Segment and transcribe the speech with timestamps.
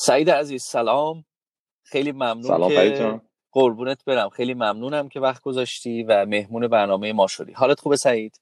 [0.00, 1.24] سعید عزیز سلام.
[1.82, 3.20] خیلی ممنون سلام که
[3.52, 4.28] قربونت برم.
[4.28, 7.52] خیلی ممنونم که وقت گذاشتی و مهمون برنامه ما شدی.
[7.52, 8.40] حالت خوبه سعید؟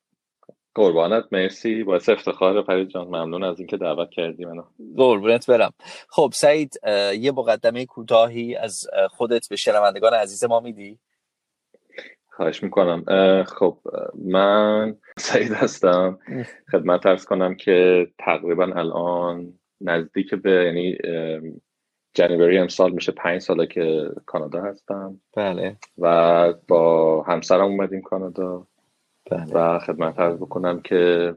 [0.74, 1.84] قربانت مرسی.
[1.84, 3.06] باعث افتخار فرید جان.
[3.06, 4.64] ممنون از اینکه دعوت کردی منو.
[4.96, 5.72] قربونت برم.
[6.08, 6.80] خب سعید
[7.18, 10.98] یه مقدمه کوتاهی از خودت به شنوندگان عزیز ما میدی؟
[12.30, 13.04] خواهش می‌کنم.
[13.44, 13.78] خب
[14.24, 16.18] من سعید هستم.
[16.72, 20.98] خدمت ارز کنم که تقریبا الان نزدیک به یعنی
[22.14, 25.20] جنوری امسال میشه پنج ساله که کانادا هستم.
[25.36, 25.77] بله.
[25.98, 28.66] و با همسرم اومدیم کانادا.
[29.30, 29.52] بله.
[29.52, 31.34] و خدمت عرض بکنم که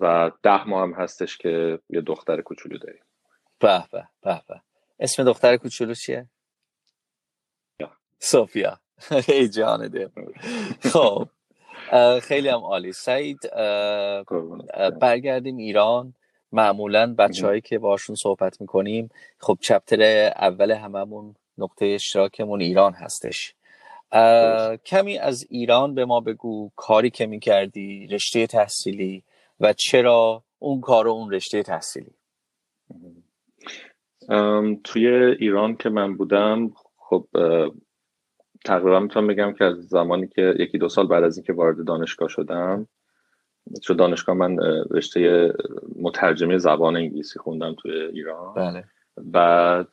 [0.00, 3.02] و ده ماه هم هستش که یه دختر کوچولو داریم.
[3.58, 4.60] به به به به.
[5.00, 6.28] اسم دختر کوچولو چیه؟
[8.18, 8.80] سوفیا.
[9.28, 10.08] ای جان دل.
[10.80, 11.28] خب.
[12.28, 12.92] خیلی هم عالی.
[12.92, 13.38] سعید
[15.00, 16.14] برگردیم ایران.
[16.52, 20.02] معمولا بچههایی که باشون صحبت می‌کنیم خب چپتر
[20.36, 23.54] اول هممون نقطه اشتراکمون ایران هستش.
[24.86, 29.22] کمی از ایران به ما بگو کاری که می‌کردی رشته تحصیلی
[29.60, 32.14] و چرا اون کار و اون رشته تحصیلی؟
[34.84, 35.06] توی
[35.38, 37.26] ایران که من بودم خب
[38.64, 42.28] تقریبا می‌تونم بگم که از زمانی که یکی دو سال بعد از اینکه وارد دانشگاه
[42.28, 42.88] شدم
[43.82, 44.58] چون دانشگاه من
[44.90, 45.52] رشته
[45.96, 48.84] مترجمه زبان انگلیسی خوندم توی ایران بله.
[49.22, 49.88] بعد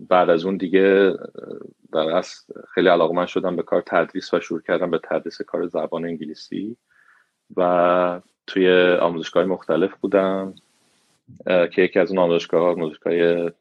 [0.00, 1.14] بعد از اون دیگه
[1.92, 5.66] در اصل خیلی علاقه من شدم به کار تدریس و شروع کردم به تدریس کار
[5.66, 6.76] زبان انگلیسی
[7.56, 10.54] و توی آموزشگاه مختلف بودم
[11.46, 13.12] که یکی از اون آموزشگاه آموزشگاه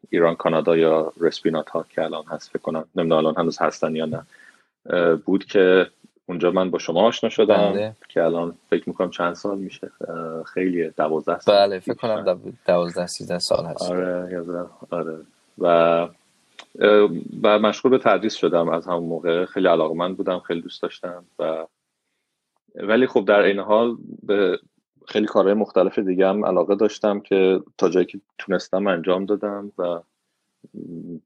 [0.10, 4.06] ایران کانادا یا رسپینات ها که الان هست فکر کنم نمی‌دونم الان هنوز هستن یا
[4.06, 4.26] نه
[5.26, 5.88] بود که
[6.26, 7.96] اونجا من با شما آشنا شدم بله.
[8.10, 9.92] که الان فکر می‌کنم چند سال میشه.
[10.54, 13.92] خیلی دوازده سال بله فکر کنم دوازده سیزده سال هست.
[13.92, 14.44] آره
[14.92, 15.18] آره.
[15.58, 16.08] و
[17.44, 19.46] و مشغول به تدریس شدم از همون موقع.
[19.46, 21.66] خیلی علاقه من بودم خیلی دوست داشتم و
[22.76, 24.60] ولی خب در این حال به
[25.08, 30.00] خیلی کارهای مختلف دیگه هم علاقه داشتم که تا جایی که تونستم انجام دادم و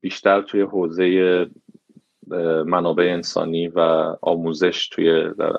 [0.01, 1.47] بیشتر توی حوزه
[2.66, 3.80] منابع انسانی و
[4.22, 5.09] آموزش توی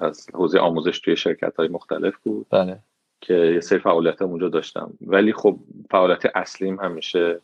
[0.01, 2.47] از حوزه آموزش توی شرکت های مختلف بود.
[2.51, 2.79] بله.
[3.21, 4.93] که یه سری فعالیت اونجا داشتم.
[5.01, 5.57] ولی خب
[5.91, 7.41] فعالیت اصلیم همیشه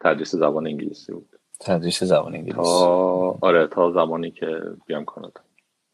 [0.00, 1.28] تدریس زبان انگلیسی بود.
[1.60, 2.56] تدریس زبان انگلیسی.
[2.58, 4.46] تا آره تا زمانی که
[4.86, 5.40] بیام کانادا.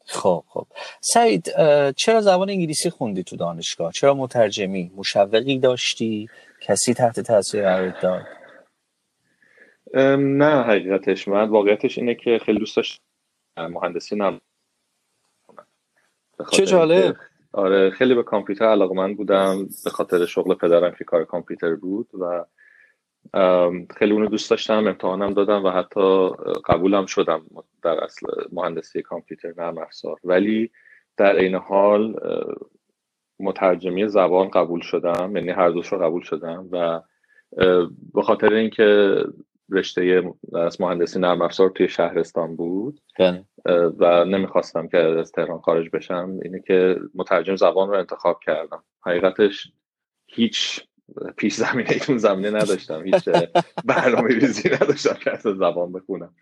[0.05, 0.67] خب خب.
[1.01, 1.49] سعید
[1.97, 6.27] چرا زبان انگلیسی خوندی تو دانشگاه؟ چرا مترجمی؟ مشوقی داشتی؟
[6.61, 8.36] کسی تحت تاثیر قرار داد؟
[10.17, 11.27] نه حقیقتش.
[11.27, 13.01] من واقعیتش اینه که خیلی دوست داشت
[13.57, 14.41] مهندسی نم
[16.51, 17.15] چه جالب.
[17.51, 19.67] آره خیلی به کامپیوتر علاقه من بودم.
[19.83, 22.45] به خاطر شغل پدرم که کار کامپیوتر بود و
[23.97, 26.29] خیلی اونو دوست داشتم امتحانم دادم و حتی
[26.65, 27.45] قبولم شدم
[27.83, 30.17] در اصل مهندسی کامپیوتر نرم افزار.
[30.23, 30.71] ولی
[31.17, 32.15] در این حال
[33.39, 37.01] مترجمی زبان قبول شدم یعنی هر دوش رو قبول شدم و
[38.13, 39.15] به خاطر اینکه
[39.71, 40.23] رشته
[40.53, 43.01] از مهندسی نرم افزار توی شهرستان بود.
[43.19, 43.43] بله.
[43.99, 46.39] و نمی‌خواستم که از تهران خارج بشم.
[46.43, 48.83] اینه که مترجم زبان رو انتخاب کردم.
[49.05, 49.71] حقیقتش
[50.27, 50.87] هیچ
[51.37, 53.03] پیش زمینه ایتون زمینه نداشتم.
[53.03, 53.29] هیچ
[53.85, 56.35] برنامه ریزی نداشتم که از زبان بخونم.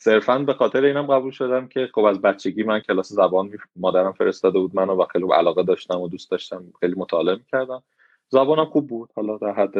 [0.00, 4.58] صرفا به خاطر اینم قبول شدم که خب از بچگی من کلاس زبان مادرم فرستاده
[4.58, 7.82] بود منو و خیلی علاقه داشتم و دوست داشتم خیلی مطالعه می‌کردم.
[8.28, 9.10] زبانم خوب بود.
[9.16, 9.74] حالا در حد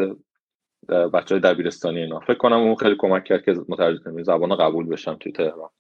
[0.88, 2.20] بچه های دبیرستانی اینا.
[2.20, 5.70] فکر کنم اون خیلی کمک کرد که مترجم زبان قبول بشم توی تهران.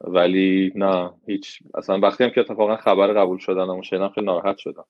[0.00, 1.58] ولی نه هیچ.
[1.74, 4.84] اصلا وقتی هم که اتفاقا خبر قبول شدن و شنیدم خیلی ناراحت شدم.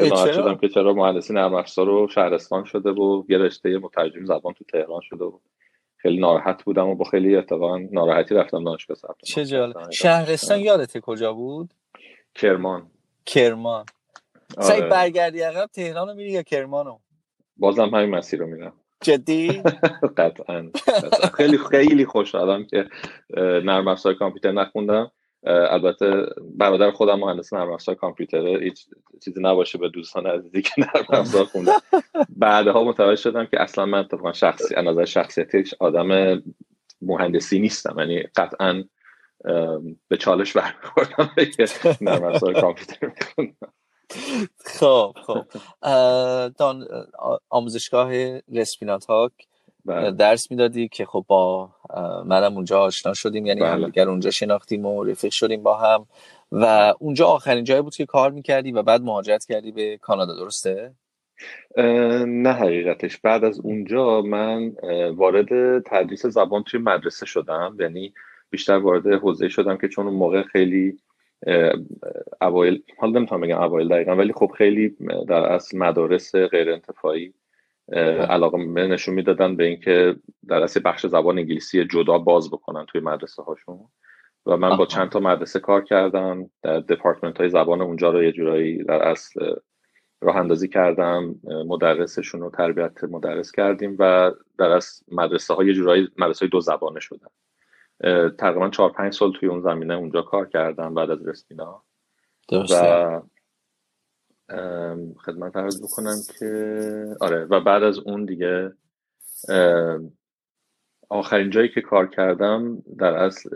[0.00, 4.54] ناراحت شدم که چرا مهندسی نرم افزار رو شهرستان شده و یه رشته مترجم زبان
[4.54, 5.38] تو تهران شده و
[5.96, 9.90] خیلی ناراحت بودم و با خیلی اتفاقا ناراحتی رفتم دانشگاه ثبت چه جالب.
[9.90, 11.74] شهرستان یادته کجا بود؟
[12.34, 12.90] کرمان.
[13.26, 13.84] کرمان.
[14.56, 14.66] آره.
[14.66, 16.98] سعید برگردی عقب تهران رو میری یا کرمانو؟
[17.56, 18.72] بازم همین مسیر رو میرم.
[19.04, 19.62] جدی؟
[20.18, 20.70] قطعا
[21.36, 22.86] خیلی خیلی خوشحالم که
[23.36, 25.10] نرم افزار کامپیوتر نخوندم.
[25.46, 28.60] البته برادر خودم مهندس نرم افزار کامپیوتره.
[28.62, 28.86] هیچ
[29.24, 31.72] چیزی نباشه به دوستان عزیزی که نرم افزار خوندم
[32.36, 36.42] بعدها متوجه شدم که اصلا من اتفاقا شخصی از نظر شخصیتی آدم
[37.02, 37.98] مهندسی نیستم.
[37.98, 38.84] یعنی قطعا
[40.08, 41.66] به چالش برمیخوردم که
[42.00, 43.72] نرم افزار کامپیوتر میخوندم.
[44.64, 45.44] خب خب
[46.58, 46.86] دان
[47.50, 48.12] آموزشگاه
[48.52, 49.32] رسپینات هاک
[49.84, 50.10] بله.
[50.10, 51.70] درس می‌دادی که خب با
[52.24, 53.70] منم اونجا آشنا شدیم یعنی بله.
[53.70, 56.06] همدیگر اونجا شناختیم و رفیق شدیم با هم
[56.52, 60.94] و اونجا آخرین جایی بود که کار می‌کردی و بعد مهاجرت کردی به کانادا درسته؟
[62.26, 64.72] نه حقیقتش بعد از اونجا من
[65.16, 68.14] وارد تدریس زبان توی مدرسه شدم یعنی
[68.50, 70.98] بیشتر وارد حوزه شدم که چون اون موقع خیلی
[72.40, 74.96] اوایل حالا نمی‌تونم بگم اوایل دقیقا ولی خب خیلی
[75.28, 77.34] در اصل مدارس غیر انتفاعی
[78.28, 80.16] علاقه نشون می‌دادن به اینکه
[80.48, 83.80] در اصل بخش زبان انگلیسی جدا باز بکنن توی مدرسه هاشون.
[84.46, 88.32] و من با چند تا مدرسه کار کردم در دپارتمنت های زبان اونجا رو یه
[88.32, 89.54] جورایی در اصل
[90.20, 91.34] راه اندازی کردم
[91.66, 97.00] مدرسشون رو تربیت مدرس کردیم و در اصل مدرسه های جورایی مدرسه های دو زبانه
[97.00, 97.28] شدن.
[98.38, 101.84] تقریبا چهار پنج سال توی اون زمینه اونجا کار کردم بعد از رسپینا
[102.52, 103.20] و
[105.24, 108.72] خدمت عرض بکنم که آره و بعد از اون دیگه
[111.08, 113.50] آخرین جایی که کار کردم در اصل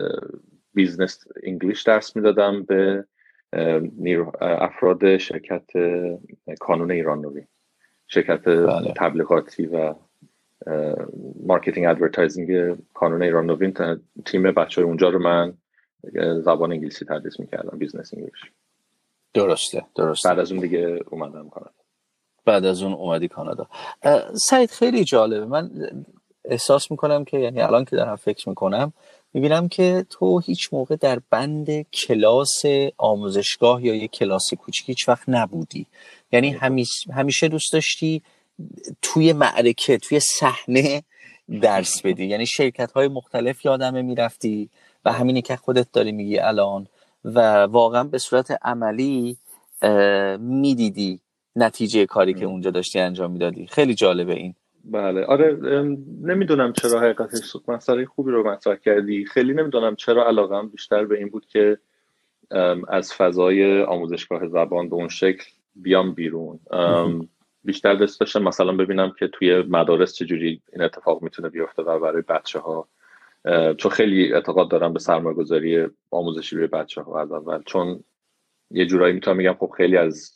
[0.73, 3.05] business English درس می‌دادم به
[4.41, 5.65] افراد شرکت
[6.59, 7.47] کانون ایران نوین
[8.07, 8.93] شرکت بله.
[8.97, 9.95] تبلیغاتی و
[11.45, 13.73] marketing advertising کانون ایران نوین
[14.25, 15.53] تیم بچه های اونجا رو من
[16.41, 18.51] زبان انگلیسی تدریس می‌کردم business English.
[19.33, 20.29] درسته درسته.
[20.29, 21.73] بعد از اون دیگه اومدم کانادا.
[22.45, 23.67] بعد از اون اومدی کانادا.
[24.33, 25.45] سعید خیلی جالبه.
[25.45, 25.69] من
[26.45, 28.93] احساس می‌کنم که یعنی الان که دارم فکر می‌کنم
[29.33, 32.61] می‌بینم که تو هیچ موقع در بند کلاس
[32.97, 35.87] آموزشگاه یا یک کلاس کوچیک هیچ وقت نبودی.
[36.31, 38.21] یعنی همیشه, همیشه دوست داشتی
[39.01, 41.03] توی معرکه توی صحنه
[41.61, 42.25] درس بدی.
[42.25, 44.69] یعنی شرکت های مختلف یادمه می‌رفتی
[45.05, 46.87] و همینی که خودت داری میگی الان
[47.25, 49.37] و واقعا به صورت عملی
[50.39, 51.19] می‌دیدی
[51.55, 53.67] نتیجه کاری که اونجا داشتی انجام می‌دادی.
[53.67, 54.55] خیلی جالبه این.
[54.85, 55.25] بله.
[55.25, 55.57] آره
[56.23, 59.25] نمی‌دونم چرا حقیقتش مسئله خوبی رو مطرح کردی.
[59.25, 61.77] خیلی نمی‌دونم چرا علاقم بیشتر به این بود که
[62.87, 65.45] از فضای آموزشگاه زبان به اون شکل
[65.75, 66.59] بیام بیرون.
[67.63, 72.21] بیشتر دست داشتم مثلا ببینم که توی مدارس چجوری این اتفاق می‌تونه بیفته و برای
[72.21, 72.89] بچه ها
[73.77, 77.63] چون خیلی اعتقاد دارم به سرمایه گذاری آموزشی روی بچه ها از اول.
[77.65, 78.03] چون
[78.71, 80.33] یه جورایی می‌تونم میگم خب خیلی از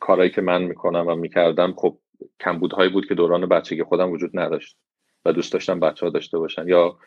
[0.00, 1.98] کارهایی که من می‌کنم و می‌کردم خب
[2.40, 4.76] کمبودهایی بود که دوران بچگی خودم وجود نداشت
[5.24, 6.68] و دوست داشتم بچه ها داشته باشن.
[6.68, 6.98] یا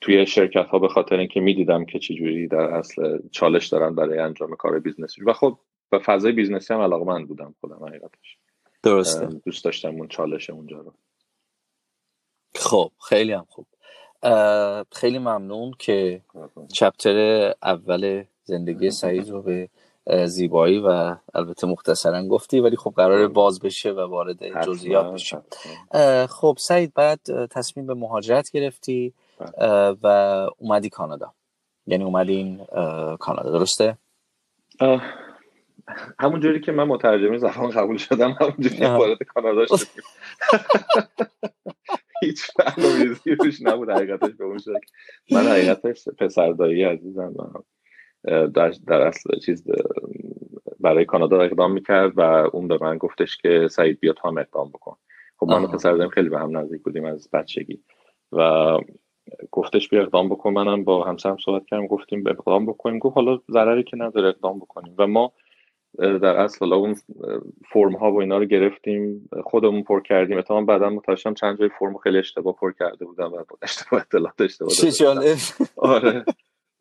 [0.00, 4.56] توی شرکت ها به خاطر اینکه می‌دیدم که چجوری در اصل چالش دارن برای انجام
[4.56, 5.24] کار business ی.
[5.24, 5.58] و خب
[5.90, 8.38] به فضای business ی هم علاقه مند بودم خودم حقیقتش.
[8.82, 9.26] درسته.
[9.26, 10.94] دوست داشتم اون چالش اونجا رو.
[12.54, 13.66] خب خیلی هم خوب.
[14.92, 16.22] خیلی ممنون که
[16.72, 19.68] چپتر اول زندگی سعید رو به
[20.26, 25.42] زیبایی و البته مختصرا گفتی ولی خب قرار باز بشه و وارد جزئیات بشه
[26.26, 29.96] خب سعید بعد تصمیم به مهاجرت گرفتی بله.
[30.02, 30.06] و
[30.58, 31.32] اومدی کانادا.
[31.86, 32.64] یعنی اومدین
[33.20, 33.98] کانادا درسته؟
[36.40, 40.02] جوری که من مترجم زبان قبول شدم همون جوری وارد کانادا شدم
[42.22, 44.74] هیچ برنامه‌ریزی روش نبود حقیقتش به اون شکل.
[45.30, 47.34] من حقیقتش پسر دایی عزیزم
[48.24, 49.64] در, در اصل چیز
[50.80, 54.68] برای کانادا اقدام می‌کرد و اون به من گفتش که سعید بیا تو هم اقدام
[54.68, 54.96] بکن.
[55.36, 57.80] خب من پسر داریم خیلی به هم نزدیک بودیم از بچگی.
[58.32, 58.78] و
[59.50, 60.52] گفتش بیا اقدام بکن.
[60.52, 62.98] منم با همسرم صحبت کردم گفتیم اقدام بکنیم.
[62.98, 64.94] گفت حالا ضرری که نداره اقدام بکنیم.
[64.98, 65.32] و ما
[65.98, 66.96] در اصل اون
[67.72, 69.28] فرم ها و اینا رو گرفتیم.
[69.44, 70.38] خودمون پر کردیم.
[70.38, 74.70] اتفاقا بعدا متوجه چند جای فرم خیلی اشتباه پر کرده بودم و اشتباه اطلاعات اشتباه
[74.98, 75.38] جالب.
[75.76, 76.24] آره.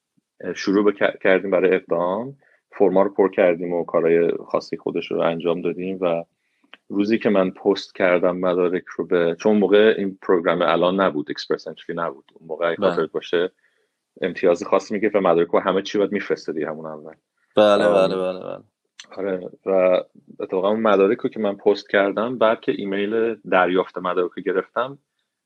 [0.56, 2.38] شروع کردیم برای اقدام.
[2.78, 6.24] فرما رو پر کردیم و کارهای خاصی خودش رو انجام دادیم و
[6.90, 11.68] روزی که من پست کردم مدارک رو به چون موقع این program الان نبود Express
[11.68, 12.32] Entry نبود.
[12.34, 13.08] اون موقع خاطر بله.
[13.08, 13.52] باشه
[14.22, 17.14] امتیاز خاصی میگه و مدارک و همه چی باید میفرستادی همون اول.
[17.56, 18.64] بله بله بله بله.
[19.18, 20.04] آره و
[20.40, 24.98] اتفاقا اون مدارک رو که من پست کردم بعد که ایمیل دریافت مدارک رو گرفتم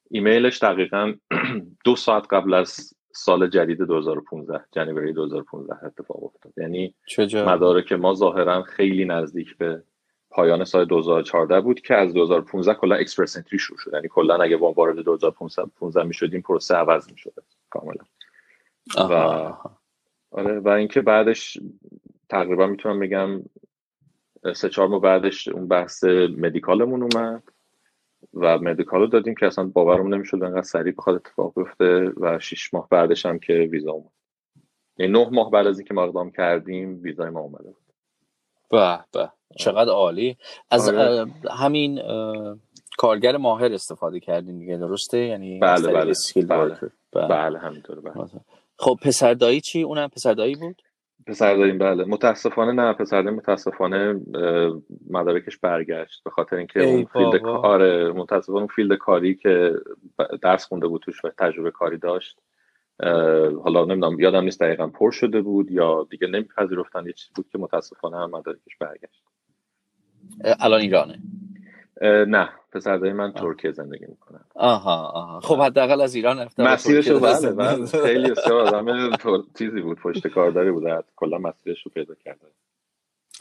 [0.10, 1.14] ایمیلش دقیقا
[1.86, 6.54] دو ساعت قبل از سال جدید 2015 January 2015 اتفاق افتاد.
[6.58, 6.96] یعنی
[7.34, 9.84] مدارک ما ظاهرا خیلی نزدیک به
[10.30, 13.92] پایان سال 2014 بود که از 2015 کلا اکسپرس انتری شروع شد.
[13.94, 17.34] یعنی کلا اگه ما وارد 2015 می‌شدیم پروسه عوض می‌شد.
[17.70, 18.04] کاملا.
[18.98, 19.14] و
[20.32, 21.58] آره و اینکه بعدش
[22.30, 23.42] تقریبا می‌تونم بگم
[24.56, 26.04] سه چهار ماه بعدش اون بحث
[26.38, 27.44] مدیکالمون اومد
[28.34, 32.74] و مدیکال رو دادیم که اصلا باورم نمی‌شد انقدر سریع بخواد اتفاق بیفته و شیش
[32.74, 34.12] ماه بعدش هم که ویزا اومد.
[34.98, 37.89] یعنی نه ماه بعد از اینکه ما اقدام کردیم ویزای ما اومده بود.
[38.70, 39.30] به به.
[39.58, 40.38] چقدر عالی.
[40.72, 41.26] از آره.
[41.60, 42.02] همین
[42.98, 46.14] کارگر ماهر استفاده کردیم دیگه درسته؟ یعنی بله بله.
[46.48, 46.76] بله.
[47.14, 47.28] بله.
[47.28, 48.26] بله همینطوره بله.
[48.78, 50.82] خب پسر دایی چی؟ اونم پسر دایی بود؟
[51.28, 52.06] پسر داییم بله.
[52.06, 54.22] متاسفانه نه پسر داییم متاسفانه
[55.10, 56.24] مدارکش برگشت.
[56.24, 59.74] به خاطر اینکه اون field آره متاسفانه اون field کاری که
[60.42, 62.40] درس خونده بود توش و تجربه کاری داشت
[63.64, 67.58] حالا نمی‌دونم یادم نیست دقیقا پر شده بود یا دیگه نمیپذیرفتن یه چیزی بود که
[67.58, 69.24] متاسفانه هم مدارکش برگشت.
[70.60, 71.20] الان ایرانه
[72.28, 74.44] نه پسردای من ترکیه زندگی می‌کنن.
[74.56, 75.40] آها آها.
[75.40, 79.18] خب حداقل از ایران رفته مسیرش رو بله بله خیلی آدم
[79.58, 82.48] چیزی بود پشت کارداری بود کلا مسیرش رو پیدا کرده.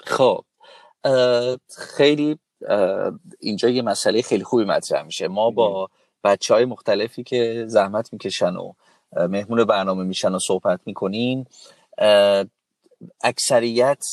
[0.05, 0.45] خب
[1.79, 2.39] خیلی
[3.41, 5.29] اینجا یه مسئله خیلی خوبی مطرح میشه.
[5.29, 5.89] ما با
[6.25, 8.73] بچه های مختلفی که زحمت می‌کشن و
[9.13, 11.47] مهمون برنامه میشن و صحبت می‌کنین
[13.25, 14.05] اکثریت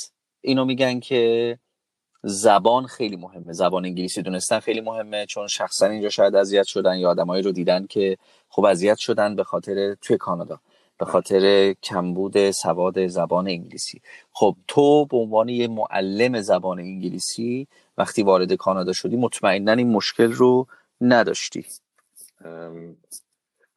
[0.41, 1.59] اینو میگن که
[2.23, 3.53] زبان خیلی مهمه.
[3.53, 7.85] زبان انگلیسی دونستن خیلی مهمه چون شخصا اینجا شاید اذیت شدن یا آدمایی رو دیدن
[7.87, 8.17] که
[8.49, 10.59] خب اذیت شدن به خاطر توی کانادا
[10.97, 14.01] به خاطر کمبود سواد زبان انگلیسی.
[14.31, 20.31] خب تو به عنوان یه معلم زبان انگلیسی وقتی وارد کانادا شدی مطمئنا این مشکل
[20.31, 20.67] رو
[21.01, 21.65] نداشتی.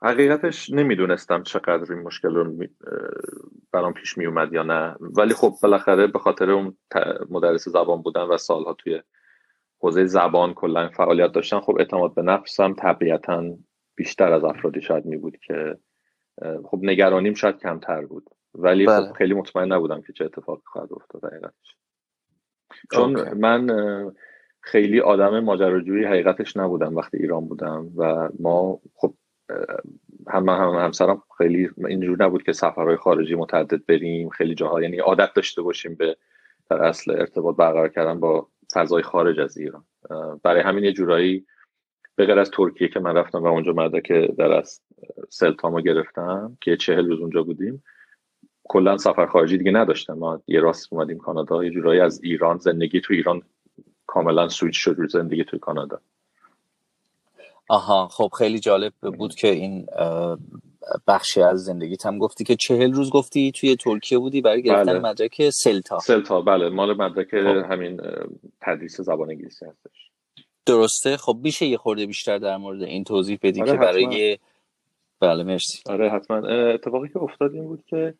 [0.02, 2.66] حقیقتش نمی‌دونستم چقدر این مشکل رو
[3.72, 4.96] برام پیش می اومد یا نه.
[5.00, 6.76] ولی خب بالاخره به خاطر اون
[7.30, 9.02] مدرس زبان بودن و سالها توی
[9.80, 13.44] حوزه زبان کلا فعالیت داشتن خب اعتماد به نفسم طبیعتا
[13.94, 15.78] بیشتر از افرادی شاید می بود که
[16.64, 18.30] خب نگرانیم شاید کمتر بود.
[18.54, 19.12] ولی خب بله.
[19.12, 21.76] خیلی مطمئن نبودم که چه اتفاقی خواهد افتاد حقیقتش.
[22.92, 23.66] چون من
[24.60, 29.14] خیلی آدم ماجراجویی حقیقتش نبودم وقتی ایران بودم و ما خب
[30.28, 35.34] هم هم همسرم خیلی اینجور نبود که سفرهای خارجی متعدد بریم خیلی جاها یعنی عادت
[35.34, 36.16] داشته باشیم به
[36.70, 39.84] در اصل ارتباط برقرار کردن با فضای خارج از ایران.
[40.42, 41.46] برای همین یه جورایی
[42.16, 44.80] به از ترکیه که من رفتم و اونجا که در از
[45.28, 47.84] سلتامو گرفتم که چهل روز اونجا بودیم
[48.64, 50.12] کلا سفر خارجی دیگه نداشتم.
[50.12, 53.42] ما یه راست اومدیم کانادا یه جورایی از ایران زندگی تو ایران
[54.06, 56.00] کاملا سویچ شد زندگی تو کانادا.
[57.68, 59.86] آها خب خیلی جالب بود که این
[61.06, 65.10] بخشی از زندگیت هم گفتی که چهل روز گفتی توی ترکیه بودی برای گرفتن بله.
[65.10, 65.98] مدرک سلتا.
[65.98, 67.72] سلتا بله مال مدرک خب.
[67.72, 68.00] همین
[68.60, 70.10] تدریس زبان انگلیسی هستش.
[70.66, 71.16] درسته.
[71.16, 74.38] خب میشه یه خورده بیشتر در مورد این توضیح بدی آره که برای
[75.20, 75.82] بله مرسی.
[75.86, 76.36] آره حتما.
[76.48, 78.14] اتفاقی که افتاد این بود که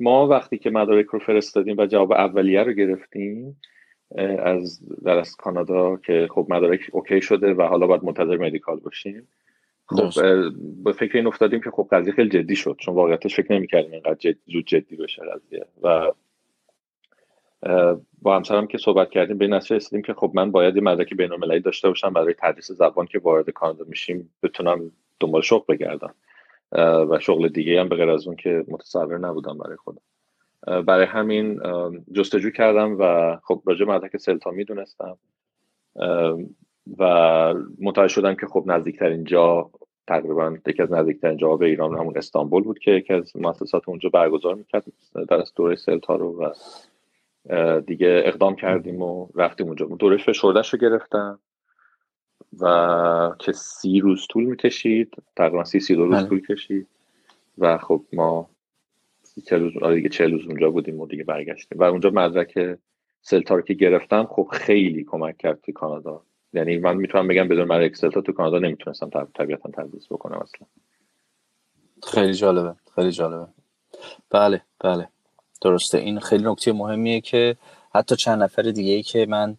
[0.00, 3.60] ما وقتی که مدارک رو فرستادیم و جواب اولیه رو گرفتیم
[4.38, 9.28] از در از کانادا که خب مدارک اوکی شده و حالا باید منتظر مدیکال باشیم.
[9.86, 10.10] خب
[10.84, 14.14] به فکر این افتادیم که خب قضیه خیلی جدی شد چون واقعیتش فکر نمی‌کردیم اینقدر
[14.14, 15.66] جد، زود جدی بشه قضیه.
[15.82, 16.12] و
[18.22, 21.14] با همسرم که صحبت کردیم به این نتیجه رسیدیم که خب من باید یه مدرک
[21.14, 26.14] بین‌المللی داشته باشم برای تدریس زبان که وارد کانادا میشیم بتونم دنبال شغل بگردم.
[27.10, 30.00] و شغل دیگه هم به غیر از اون که متصور نبودم برای خودم.
[30.62, 31.60] برای همین
[32.12, 35.18] جستجو کردم و خب راجع مدرک سلتا می‌دونستم.
[36.98, 37.04] و
[37.80, 39.70] متوجه شدم که خب نزدیکترین جا
[40.06, 44.08] تقریبا یکی از نزدیکترین جاها به ایران همون استانبول بود که یکی از مؤسسات اونجا
[44.08, 44.84] برگزار می‌کرد
[45.28, 46.52] در از دوره سلتا رو و
[47.80, 49.86] دیگه اقدام کردیم و رفتیم اونجا.
[49.86, 51.38] دوره فشردش رو گرفتم
[52.60, 56.28] و که سی روز طول می‌کشید تقریبا سی سی دو روز بله.
[56.28, 56.86] طول کشید.
[57.58, 58.50] و خب ما
[59.42, 61.78] چه روز آره دیگه چه روز اونجا بودیم و دیگه برگشتیم.
[61.78, 62.78] و اونجا مدرک
[63.22, 66.22] سلتا که گرفتم خب خیلی کمک کرد توی کانادا.
[66.52, 70.66] یعنی من می‌تونم بگم بدون مدرک سلتا تو کانادا نمی‌تونستم طبیعتا تدریس بکنم اصلا.
[72.06, 73.46] خیلی جالبه خیلی جالبه.
[74.30, 75.08] بله بله.
[75.62, 75.98] درسته.
[75.98, 77.56] این خیلی نکته مهمیه که
[77.94, 79.56] حتی چند نفر دیگه ای که من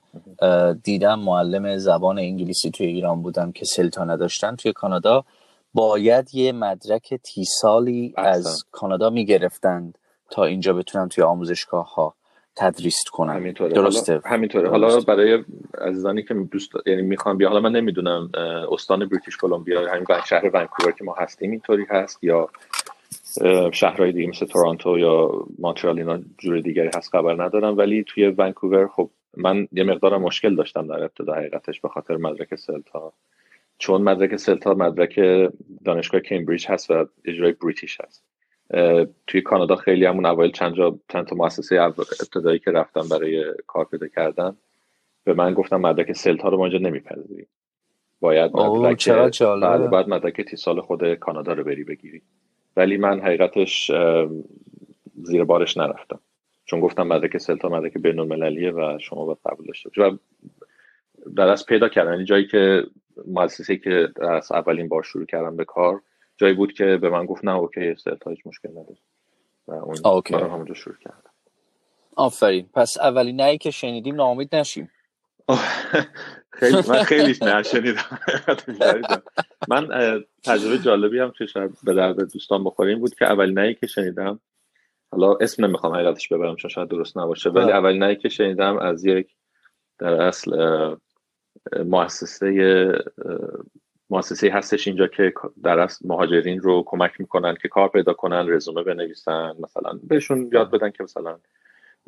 [0.83, 5.25] دیدم معلم زبان انگلیسی توی ایران بودم که سلتا نداشتن توی کانادا
[5.77, 9.97] باید یه مدرک تی سالی از کانادا می‌گرفتند
[10.29, 12.15] تا اینجا بتونن توی آموزشگاه ها
[12.55, 13.33] تدریس کنن.
[13.33, 13.73] همینطوره.
[13.73, 14.13] درسته.
[14.13, 14.69] حالا همینطوره.
[14.69, 15.43] حالا برای
[15.81, 17.49] عزیزانی که دوست یعنی می‌خوان بیا.
[17.49, 18.31] حالا من نمی‌دونم
[18.71, 22.49] استان بریتیش کلمبیا همین شهر ونکوور که ما هستیم اینطوری هست یا
[23.71, 27.77] شهرهای دیگه مثل تورانتو یا مونترال اینا جور دیگری هست خبر ندارم.
[27.77, 32.55] ولی توی ونکوور خب من یه مقدار مشکل داشتم در ابتدا حقیقتش به خاطر مدرک
[32.55, 33.13] سلتا.
[33.77, 35.19] چون مدرک سلتا مدرک
[35.85, 38.23] دانشگاه کمبریج هست و اجرای بریتیش هست.
[39.27, 43.85] توی کانادا خیلی همون اوایل چند جا چند تا مؤسسه ابتدایی که رفتم برای کار
[43.85, 44.57] پیدا کردن
[45.23, 47.47] به من گفتن مدرک CELTA رو ما اینجا نمیپذیریم.
[48.19, 49.09] باید مدرک
[49.41, 52.21] بله باید مدرک TESL خود کانادا رو بری بگیری.
[52.77, 53.91] ولی من حقیقتش
[55.23, 56.19] زیر بارش نرفتم.
[56.65, 60.17] چون گفتم مدرک CELTA مدرک بین المللیه و شما باید قبول داشته و
[61.35, 62.11] در از پیدا کردن.
[62.11, 62.83] یعنی جایی که
[63.27, 66.01] مؤسسه که از اولین بار شروع کردم به کار
[66.37, 68.97] جایی بود که به من گفت نه okay CELTA هیچ مشکل نداره.
[69.67, 70.33] و اون okay.
[70.33, 71.31] همونجا شروع کردم.
[72.15, 72.69] آفرین.
[72.73, 74.91] پس اولین نهی که شنیدیم ناامید نشیم.
[76.49, 78.19] خیلی من خیلی نشنیدم.
[79.71, 79.87] من
[80.43, 83.87] تجربه جالبی هم که شاید به درد دوستان بخوره این بود که اولین نهی که
[83.87, 84.39] شنیدم
[85.11, 89.05] حالا اسم نمی‌خوام حقیقتش ببرم چون شاید درست نباشه ولی اولین نهی که شنیدم از
[89.05, 89.27] یک
[89.99, 90.51] در اصل
[91.85, 92.93] مؤسسه
[94.09, 95.33] مؤسسه هستش اینجا که
[95.63, 100.71] در اصل مهاجرین رو کمک می‌کنن که کار پیدا کنن رزومه بنویسن مثلا بهشون یاد
[100.71, 101.37] بدن که مثلا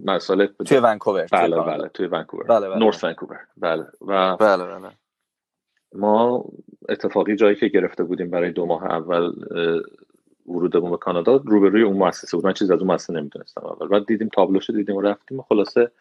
[0.05, 2.79] مسئله توی ونکوور بله بله توی ونکوور بله بله.
[2.79, 3.85] نورث ونکوور بله.
[4.01, 4.91] و بله بله.
[5.95, 6.45] ما
[6.89, 9.33] اتفاقی جایی که گرفته بودیم برای دو ماه اول
[10.47, 12.45] ورودمون به کانادا روبروی اون مؤسسه بود.
[12.45, 13.87] من چیز از اون مؤسسه نمی‌دونستم اول.
[13.87, 15.91] بعد دیدیم تابلوش دیدیم و رفتیم و خلاصه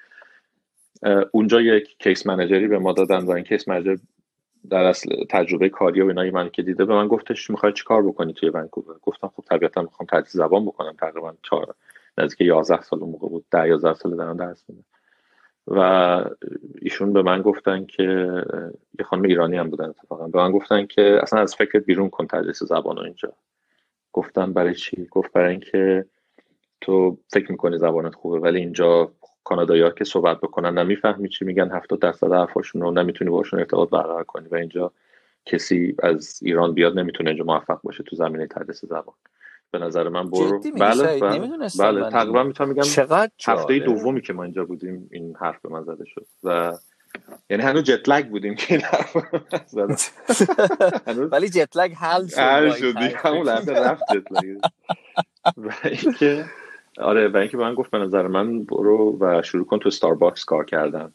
[1.31, 3.97] اونجا یک کیس منجری به ما دادن و این کیس منجر
[4.71, 8.03] در اصل تجربه کاری و اینایی من که دیده به من گفتش می‌خوای چی کار
[8.03, 10.97] بکنی توی ونکوور؟ گفتم خب طبیعتا می‌خوام تدریس زبان بکنم.
[10.99, 11.75] تقریبا چهار
[12.19, 13.45] نزدیک 11 سال اون موقع بود.
[13.51, 14.85] 10 11 سال دارم درس میدم.
[15.67, 15.81] و
[16.83, 18.03] ایشون به من گفتن که
[18.99, 20.29] یه خانم ایرانی هم بودن اتفاقا.
[20.29, 23.33] به من گفتن که اصلا از فکر بیرون کن تدریس زبان اینجا.
[24.13, 26.05] گفتم برای چی؟ گفت برای اینکه
[26.81, 29.13] تو فکر می‌کنی زبانت خوبه ولی اینجا
[29.45, 34.25] کانادایی که صحبت بکنن نمی‌فهمی چی میگن 70 درصد حرفاشون رو نمی‌تونی باشون ارتباط برقرار
[34.25, 34.93] کنی و اینجا
[35.47, 39.15] کسی از ایران بیاد نمی‌تونه اینجا موفق باشه تو زمینه تدریس زبان.
[39.71, 40.61] به نظر من برو.
[40.61, 42.83] بله بله, بله تقریبا می‌تونم میگم
[43.47, 46.79] هفته دومی که ما اینجا بودیم این حرف به من زده شد و
[47.51, 49.17] یعنی هنوز jet lag بودیم که این حرف
[51.33, 54.59] ولی jet lag حل شد حل شد همون لحظه رفت jet lag
[55.57, 56.45] و اینکه
[57.01, 60.45] آره و اینکه به من گفت به نظر من برو و شروع کن تو Starbucks
[60.45, 61.13] کار کردن.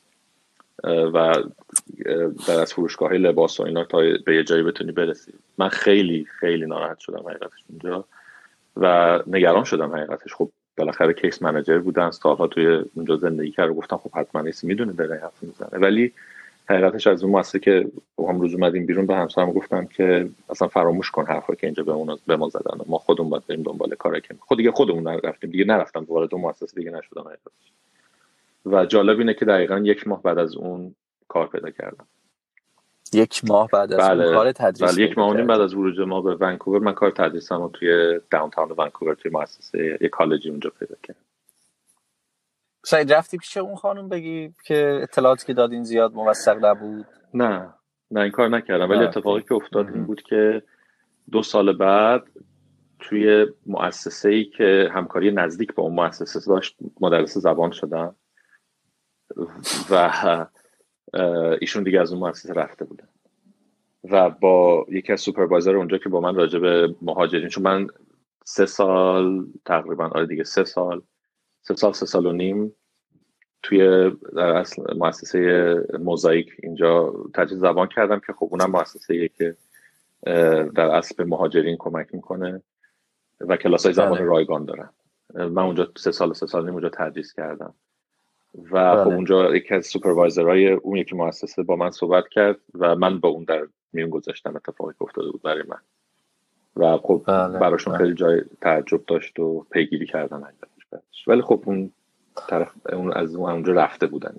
[0.84, 1.36] و
[2.48, 5.34] در از فروشگاه لباس و اینا تا به یه جایی بتونی برسی.
[5.58, 8.06] من خیلی خیلی ناراحت شدم حقیقتش اونجا
[8.78, 10.34] و نگران شدم حقیقتش.
[10.34, 14.64] خب بالاخره کیس منجر بودن سالها توی اونجا زندگی کرد و گفتم خب حتما نیست
[14.64, 15.80] می‌دونه داره حرف می‌زنه.
[15.80, 16.14] ولی
[16.66, 17.88] حقیقتش از اون مؤسسه که
[18.20, 21.92] هم روز اومدیم بیرون به همسرم گفتم که اصلا فراموش کن حرفا که اینجا به
[21.92, 22.78] اون به ما زدن.
[22.86, 26.06] ما خودمون باید بریم دنبال کار کنیم خود دیگه خودمون رفتیم دیگه نرفتم.
[26.10, 27.72] وارد اون مؤسسه دیگه نشدم حقیقتش.
[28.66, 30.96] و جالب اینه که دقیقا یک ماه بعد از اون
[31.28, 32.08] کار پیدا کردم.
[33.14, 34.34] یک ماه بعد از بله.
[34.34, 37.70] کار تدریس بله یک ماه بعد از ورود ما به ونکوور من کار تدریسم رو
[37.70, 41.20] توی داونتاون ونکوور توی مؤسسه یک کالجی اونجا پیدا کردم.
[42.86, 47.74] سعید رفتی پیش اون خانم بگی که اطلاعاتی که دادین زیاد موثق نبود؟ نه
[48.12, 48.90] نه این کار نکردم.
[48.90, 50.64] ولی اتفاقی که افتاد این بود که
[51.32, 52.24] دو سال بعد
[53.00, 58.16] توی مؤسسه ای که همکاری نزدیک با اون مؤسسه داشت مدرس زبان شدم.
[59.90, 60.46] و
[61.62, 63.08] ایشون دیگه از اون مؤسسه رفته بودن.
[64.12, 67.88] و با یکی از سوپروایزر اونجا که با من راجع به مهاجرین چون من
[68.46, 71.02] سه سال تقریبا آره دیگه سه سال
[71.64, 72.76] سه سال سه سال و نیم
[73.64, 79.56] توی در اصل مؤسسه موزاییک اینجا تجهیز زبان کردم که خب اونم مؤسسه که
[80.76, 82.62] در اصل به مهاجرین کمک می‌کنه
[83.42, 84.24] و کلاس های زبان بله.
[84.24, 84.90] رایگان دارن
[85.34, 87.74] من اونجا سه سال سه سال نیم اونجا تدریس کردم
[88.72, 89.14] و خب بله.
[89.16, 93.44] اونجا یکی از سوپروایزرهای اون یکی مؤسسه با من صحبت کرد و من با اون
[93.44, 95.80] در میون گذاشتم اتفاقی که افتاده بود برای من
[96.76, 97.60] و خب بله.
[97.60, 98.04] براشون بله.
[98.04, 100.44] خیلی جای تعجب داشت و پیگیری کردن
[101.28, 101.92] ولی خب اون
[102.48, 104.36] طرف اون از اونجا رفته بودن.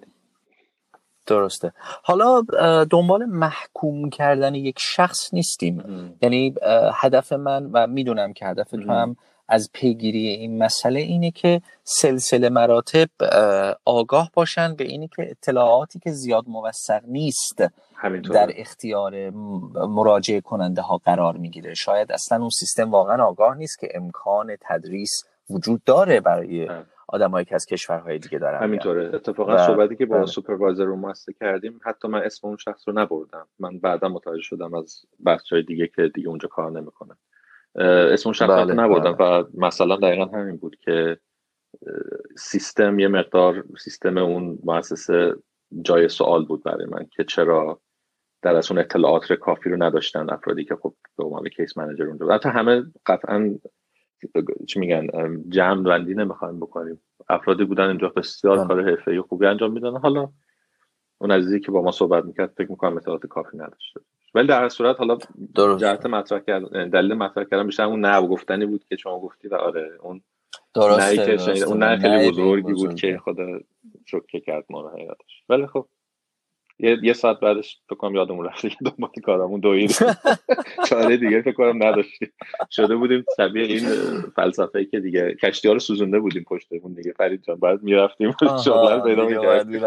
[1.27, 1.73] درسته.
[2.03, 2.43] حالا
[2.91, 5.85] دنبال محکوم کردن یک شخص نیستیم.
[6.23, 6.55] یعنی
[6.95, 9.17] هدف من و می‌دونم که هدف تو هم
[9.49, 13.09] از پیگیری این مسئله اینه که سلسله مراتب
[13.85, 17.63] آگاه باشن به اینی که اطلاعاتی که زیاد موثق نیست
[18.33, 19.31] در اختیار
[19.89, 21.75] مراجعه کننده ها قرار می‌گیره.
[21.75, 26.69] شاید اصلا اون سیستم واقعا آگاه نیست که امکان تدریس وجود داره برای
[27.09, 29.15] آدمایی که از کشورهای دیگه دارن همینطوره.
[29.15, 30.27] اتفاقا صحبتی که با بله.
[30.27, 33.49] سوپروایزر رو ماسته کردیم حتی من اسم اون شخص رو نبردم.
[33.59, 37.17] من بعدا متوجه شدم از بخشای دیگه که دیگه اونجا کار نمی‌کنه.
[37.77, 39.41] اسم اون شخص رو بله، نبردم بله.
[39.41, 41.19] و مثلا دقیقا همین بود که
[42.39, 45.35] سیستم یه مقدار سیستم اون مؤسسه
[45.83, 47.81] جای سوال بود برای من که چرا
[48.43, 52.35] در از اون اطلاعات کافی رو نداشتن افرادی که خب به عنوان کیس منیجر اونجا
[52.35, 53.59] حتی همه قطعا
[54.67, 55.07] چی میگن
[55.49, 57.01] جمع بندی نمی‌خوایم بکنیم.
[57.29, 58.67] افرادی بودن اینجا بسیار بله.
[58.67, 59.97] کار حرفه خوبی انجام میدن.
[59.97, 60.29] حالا
[61.19, 64.01] اون عزیزی که با ما صحبت می‌کرد فکر می‌کنم اطلاعات کافی نداشته
[64.35, 65.19] ولی در صورت حالا
[65.77, 69.55] جهت مطرح کردن دلیل مطرح کردن بیشتر اون نه گفتنی بود که شما گفتی و
[69.55, 70.21] آره اون
[70.75, 73.47] درسته, اون نه خیلی بزرگی بود که خدا
[74.05, 75.87] شوکه کرد ما رو حقیقتش ولی خب
[76.79, 79.91] یه, یه ساعت بعدش فکر کنم یادمون رفت که دنبال کارمون دوید.
[80.89, 82.33] چاره دیگه فکر کنم نداشتیم.
[82.71, 83.89] شده بودیم شبیه این
[84.37, 87.13] فلسفه که دیگه کشتی ها رو سوزونده بودیم پشتمون دیگه.
[87.13, 88.35] فرید جان بعد می‌رفتیم
[88.65, 89.83] شغل پیدا می‌کردیم.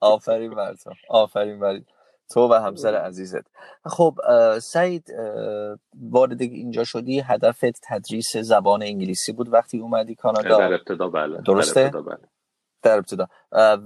[0.00, 0.90] آفرین بر تو.
[1.08, 1.80] آفرین بر
[2.32, 3.46] تو و همسر عزیزت.
[3.84, 4.14] خب
[4.58, 5.12] سعید
[6.10, 7.20] وارد اینجا شدی.
[7.20, 10.58] هدفت تدریس زبان انگلیسی بود وقتی اومدی کانادا.
[10.58, 11.40] در ابتدا بله.
[11.40, 12.29] درسته؟ در ابتدا بله.
[12.82, 13.26] در ابتدا.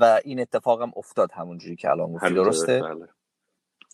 [0.01, 2.35] و این اتفاق هم افتاد همونجوری که الان گفتی.
[2.35, 3.09] درسته؟ بله.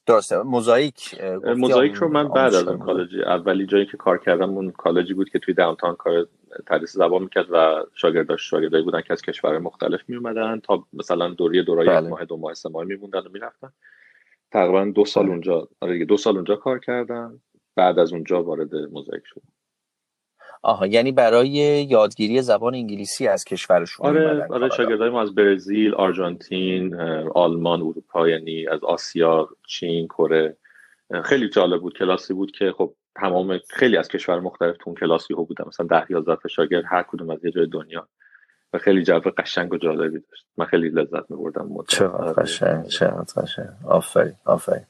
[0.07, 0.43] درسته.
[0.43, 1.21] موزاییک
[1.57, 5.29] موزاییک رو من بعد از اون کالج اولی جایی که کار کردم اون کالجی بود
[5.29, 6.29] که توی داونتاون کار
[6.67, 11.65] تدریس زبان می‌کرد و شاگرداش شاگردایی بودن که از کشور مختلف میومدن تا مثلا دوری
[11.65, 12.09] دورای بله.
[12.09, 13.73] ماه دو ماه سه ماه میموندن و می‌رفتن.
[14.53, 15.33] تقریبا دو سال بله.
[15.33, 17.41] اونجا آره دو سال اونجا کار کردم.
[17.77, 19.53] بعد از اونجا وارد موزاییک شدم.
[20.63, 21.49] آها یعنی برای
[21.91, 26.95] یادگیری زبان انگلیسی از کشورشون آره آره شاگردای ما از برزیل، آرژانتین،
[27.35, 30.57] آلمان، اروپا یعنی از آسیا، چین، کره.
[31.25, 35.35] خیلی جالب بود کلاسی بود که خب تمام خیلی از کشور مختلف تو اون کلاسی
[35.35, 35.65] ها بودن.
[35.67, 38.09] مثلا ده 11 تا شاگرد هر کدوم از یه جای دنیا.
[38.73, 40.47] و خیلی جو قشنگ و جالبی داشت.
[40.57, 42.33] من خیلی لذت می‌بردم چقدر آره.
[42.33, 43.69] قشنگ چقدر قشنگ.
[43.89, 44.87] آفرین آفرین.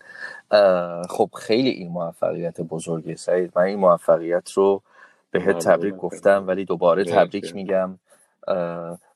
[1.11, 4.83] خب خیلی این موفقیت بزرگی سعید من این موفقیت رو
[5.31, 7.99] بهت تبریک گفتم ولی دوباره تبریک میگم.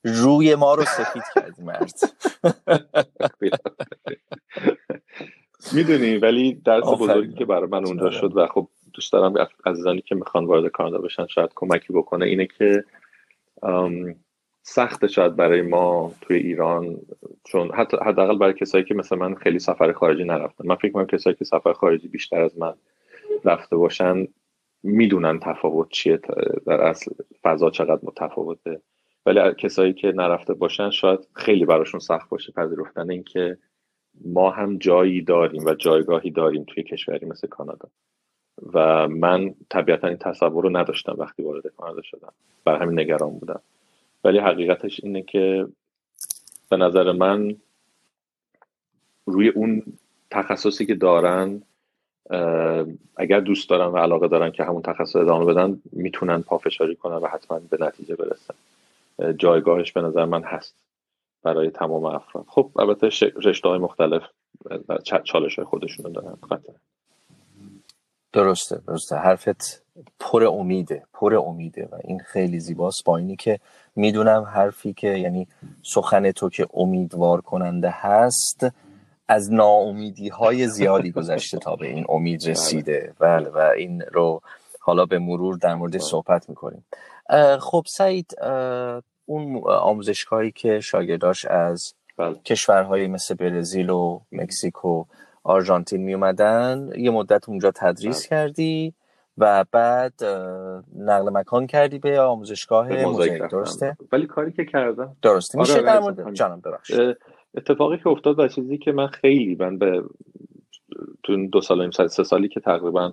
[0.05, 2.00] روی ما رو سفید کردی مرد.
[5.72, 9.35] می‌دونی ولی درس بزرگی که برای من اونجا شد و خب دوست دارم
[9.66, 12.85] عزیزانی که می‌خوان وارد کانادا بشن شاید کمکی بکنه اینه که
[14.62, 16.96] سخت شاید برای ما توی ایران
[17.44, 20.66] چون حتی حداقل برای کسایی که مثل من خیلی سفر خارجی نرفتن.
[20.66, 22.74] من فکر کنم کسایی که سفر خارجی بیشتر از من
[23.44, 24.29] رفته باشن
[24.84, 26.20] می‌دونن تفاوت چیه
[26.66, 28.80] در اصل فضا چقدر متفاوته.
[29.26, 33.58] ولی کسایی که نرفته باشن شاید خیلی براشون سخت باشه پذیرفتن اینکه
[34.24, 37.88] ما هم جایی داریم و جایگاهی داریم توی کشوری مثل کانادا.
[38.72, 42.32] و من طبیعتا این تصور رو نداشتم وقتی وارد کانادا شدم.
[42.64, 43.60] بر همین نگران بودم.
[44.24, 45.66] ولی حقیقتش اینه که
[46.70, 47.56] به نظر من
[49.26, 49.82] روی اون
[50.30, 51.62] تخصصی که دارن
[53.16, 57.26] اگر دوست دارن و علاقه دارن که همون تخصص ادامه بدن می‌تونن پافشاری کنن و
[57.26, 58.54] حتما به نتیجه برسن.
[59.37, 60.74] جایگاهش به نظر من هست
[61.42, 62.44] برای تمام افراد.
[62.48, 63.08] خب البته
[63.44, 64.22] رشته های مختلف
[65.24, 66.37] چالش های خودشون دارن.
[68.32, 69.16] درسته درسته.
[69.16, 69.82] حرفت
[70.20, 73.04] پر امیده پر امیده و این خیلی زیباست.
[73.04, 73.60] با اینی که
[73.96, 75.48] می‌دونم حرفی که یعنی
[75.82, 78.66] سخن تو که امیدوار کننده هست
[79.28, 82.50] از ناامیدی های زیادی گذشته تا به این امید بله.
[82.50, 83.12] رسیده.
[83.18, 84.40] بله و این رو
[84.80, 86.00] حالا به مرور در مورد بله.
[86.00, 86.84] صحبت می‌کنیم.
[87.60, 88.34] خب سعید
[89.26, 92.34] اون آموزشگاهی که شاگرداش از بله.
[92.34, 95.04] کشورهای مثل برزیل و مکزیک و
[95.44, 98.94] آرژانتین می اومدن یه مدت اونجا تدریس کردی
[99.38, 100.12] و بعد
[100.98, 105.16] نقل مکان کردی به آموزشگاه موزاییک درسته؟ ولی کاری که کردم.
[105.22, 105.58] درسته.
[105.58, 107.16] میشه آره، در مورد جانم ببخشید.
[107.56, 110.02] اتفاقی که افتاد و چیزی که من خیلی من به
[111.22, 113.12] تو دو سال و سه سالی که تقریبا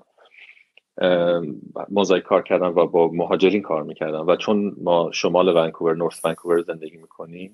[1.89, 6.61] موزاییک کار کردم و با مهاجرین کار می‌کردم و چون ما شمال ونکوور نورث ونکوور
[6.61, 7.53] زندگی می‌کنیم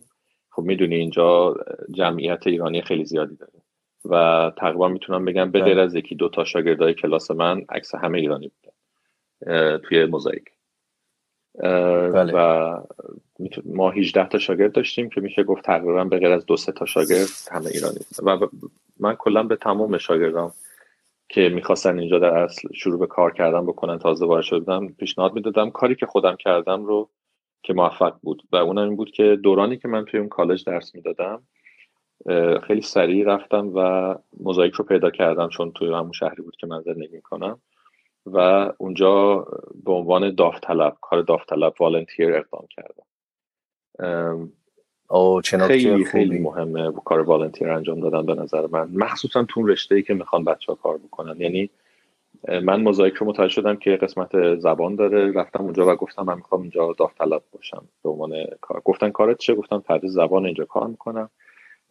[0.50, 1.56] خب می‌دونی اینجا
[1.92, 3.62] جمعیت ایرانی خیلی زیادی داره
[4.06, 5.84] و تقریبا می‌تونم بگم به غیر بله.
[5.84, 10.44] از یکی دو تا شاگردای کلاس من عکس همه ایرانی بودن توی موزاییک
[11.64, 12.34] بله.
[12.34, 12.78] و
[13.66, 16.86] ما 18 تا شاگرد داشتیم که میشه گفت تقریبا به غیر از دو سه تا
[16.86, 18.00] شاگرد همه ایرانی.
[18.24, 18.48] و
[19.00, 20.52] من کلا به تمام شاگردام
[21.30, 25.70] که می‌خواستن اینجا در اصل شروع به کار کردن بکنن تازه وارد شدم پیشنهاد می‌دادم.
[25.70, 27.10] کاری که خودم کردم رو
[27.64, 28.44] که موفق بود.
[28.52, 31.44] و اونم این بود که دورانی که من توی اون کالج درس می‌دادم
[32.68, 36.82] خیلی سریع رفتم و موزاییک رو پیدا کردم چون توی همون شهری بود که من
[36.82, 37.60] زندگی می‌کنم.
[38.34, 38.38] و
[38.78, 39.48] اونجا
[39.86, 43.04] به عنوان داوطلب کار داوطلب والنتیر اقدام کردم.
[45.10, 48.90] او خیلی خیلی مهمه کار والنتیر انجام دادن به نظر من.
[48.94, 51.42] مخصوصا تو رشته ای که می‌خوان بچه ها کار بکنن.
[51.42, 51.70] یعنی
[52.64, 55.32] من موزاییک رو متوجه شدم که قسمت زبان داره.
[55.32, 58.82] رفتم اونجا و گفتم من می‌خوام اینجا داوطلب باشم به عنوان کار.
[58.86, 61.30] گفتن کارت چه گفتم تدریس زبان اینجا کار می‌کنم.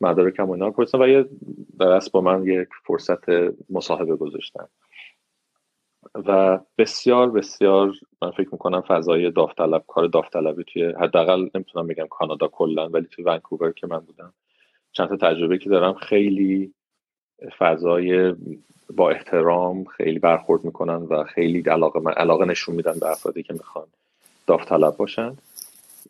[0.00, 1.24] مدارکم اینا رو و یه
[1.78, 3.24] در با من یک فرصت
[3.70, 4.66] مصاحبه گذاشتن.
[6.14, 7.92] و بسیار بسیار
[8.22, 13.24] من فکر می‌کنم فضای داوطلب کار داوطلبی توی حداقل نمی‌تونم بگم کانادا کلا ولی توی
[13.24, 14.32] ونکوور که من بودم
[14.92, 16.72] چند تا تجربه که دارم خیلی
[17.58, 18.34] فضای
[18.96, 23.52] با احترام خیلی برخورد می‌کنن و خیلی علاقه من علاقه نشون میدن به افرادی که
[23.52, 23.86] می‌خوان
[24.46, 25.36] داوطلب باشن.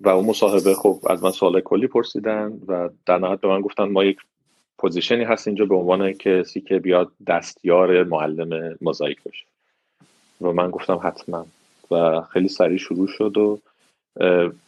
[0.01, 3.85] و اون مصاحبه خب از من سوال کلی پرسیدن و در نهایت به من گفتن
[3.85, 4.19] ما یک
[4.79, 9.47] پوزیشنی هست اینجا به عنوان کسی که بیاد دستیار معلم موزاییک باشه.
[10.41, 11.47] و من گفتم حتما.
[11.91, 13.61] و خیلی سریع شروع شد و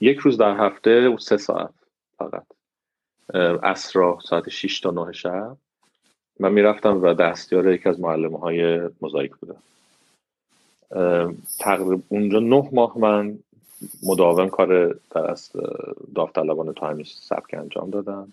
[0.01, 1.75] یک روز در هفته سه ساعت
[2.19, 2.47] فقط.
[3.63, 5.57] اسرا ساعت 6 تا 9 شب.
[6.41, 9.63] من می‌رفتم و دستیار یکی از معلمه های موزاییک بودم
[11.59, 13.39] تقریبا اونجا نه ماه من
[14.03, 15.37] مداوم کار در
[16.15, 18.33] داوطلبانه تو همین سبک انجام دادم.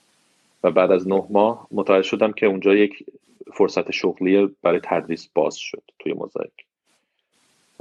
[0.64, 3.06] و بعد از نه ماه متوجه شدم که اونجا یک
[3.54, 6.66] فرصت شغلی برای تدریس باز شد توی موزاییک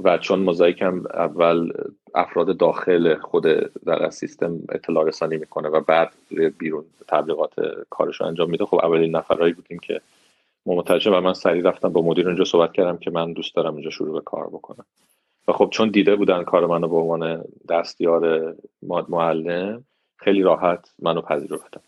[0.03, 1.71] و چون موزاییک هم اول
[2.15, 3.43] افراد داخل خود
[3.85, 6.13] در سیستم اطلاع رسانی می‌کنه و بعد
[6.57, 7.53] بیرون تبلیغات
[7.89, 10.01] کارش رو انجام میده خب اولین نفرهایی بودیم که
[10.65, 13.89] متوجه و من سریع رفتم با مدیر اونجا صحبت کردم که من دوست دارم اینجا
[13.89, 14.85] شروع به کار بکنم.
[15.47, 18.55] و خب چون دیده بودن کار منو به عنوان دستیار
[19.09, 19.83] معلم
[20.17, 21.81] خیلی راحت منو پذیرفتن.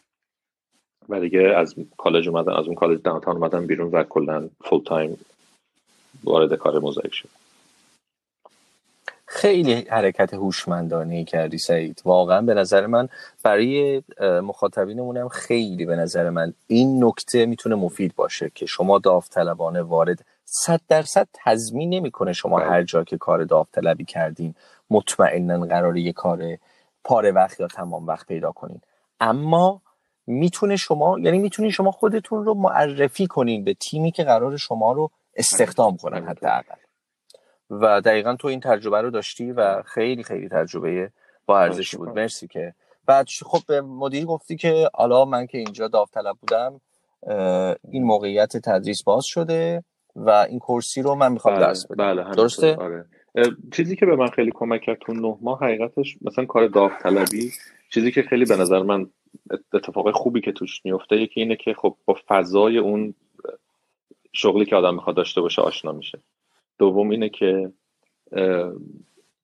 [1.10, 5.17] و دیگه از کالج اومدم از اون کالج downtown اومدم بیرون و کلا full time
[6.24, 7.30] وارد کار MOSAIC شد
[9.30, 12.02] خیلی حرکت هوشمندانه کردی سعید.
[12.06, 13.10] واقعا به نظر من
[13.44, 20.26] برای مخاطبینمونم خیلی به نظر من این نکته می‌تونه مفید باشه که شما داوطلبانه وارد
[20.46, 22.70] صد درصد تضمین نمی‌کنه شما بله.
[22.70, 24.56] هر جا که کار داوطلبی کردین
[24.90, 26.58] مطمئنا قراره یه کار
[27.04, 28.82] پاره وقت یا تمام وقت پیدا کنین.
[29.20, 29.82] اما
[30.28, 35.12] می‌تونه شما یعنی می‌تونین شما خودتون رو معرفی کنین به تیمی که قرار شما رو
[35.36, 36.87] استخدام کنن حداقل.
[37.69, 41.12] و دقیقا تو این تجربه رو داشتی و خیلی خیلی تجربه
[41.45, 42.10] با ارزشی بود.
[42.10, 42.73] مرسی که.
[43.06, 46.82] بعد خب به مدیر گفتی که حالا من که اینجا داوطلب بودم
[47.91, 49.84] این موقعیت تدریس باز شده
[50.15, 51.95] و این کورسی رو من می‌خوام بله، درس بدم.
[51.95, 53.06] بله درسته؟ آره.
[53.71, 57.51] چیزی که به من خیلی کمک کرد تو نه ماه حقیقتش مثلا کار داوطلبی
[57.93, 59.10] چیزی که خیلی به نظر من
[59.73, 63.13] اتفاق خوبی که توش میفته یکی اینه که خب با فضای اون
[64.34, 66.19] شغلی که آدم می‌خواد داشته باشه آشنا میشه.
[66.80, 67.72] دوم اینه که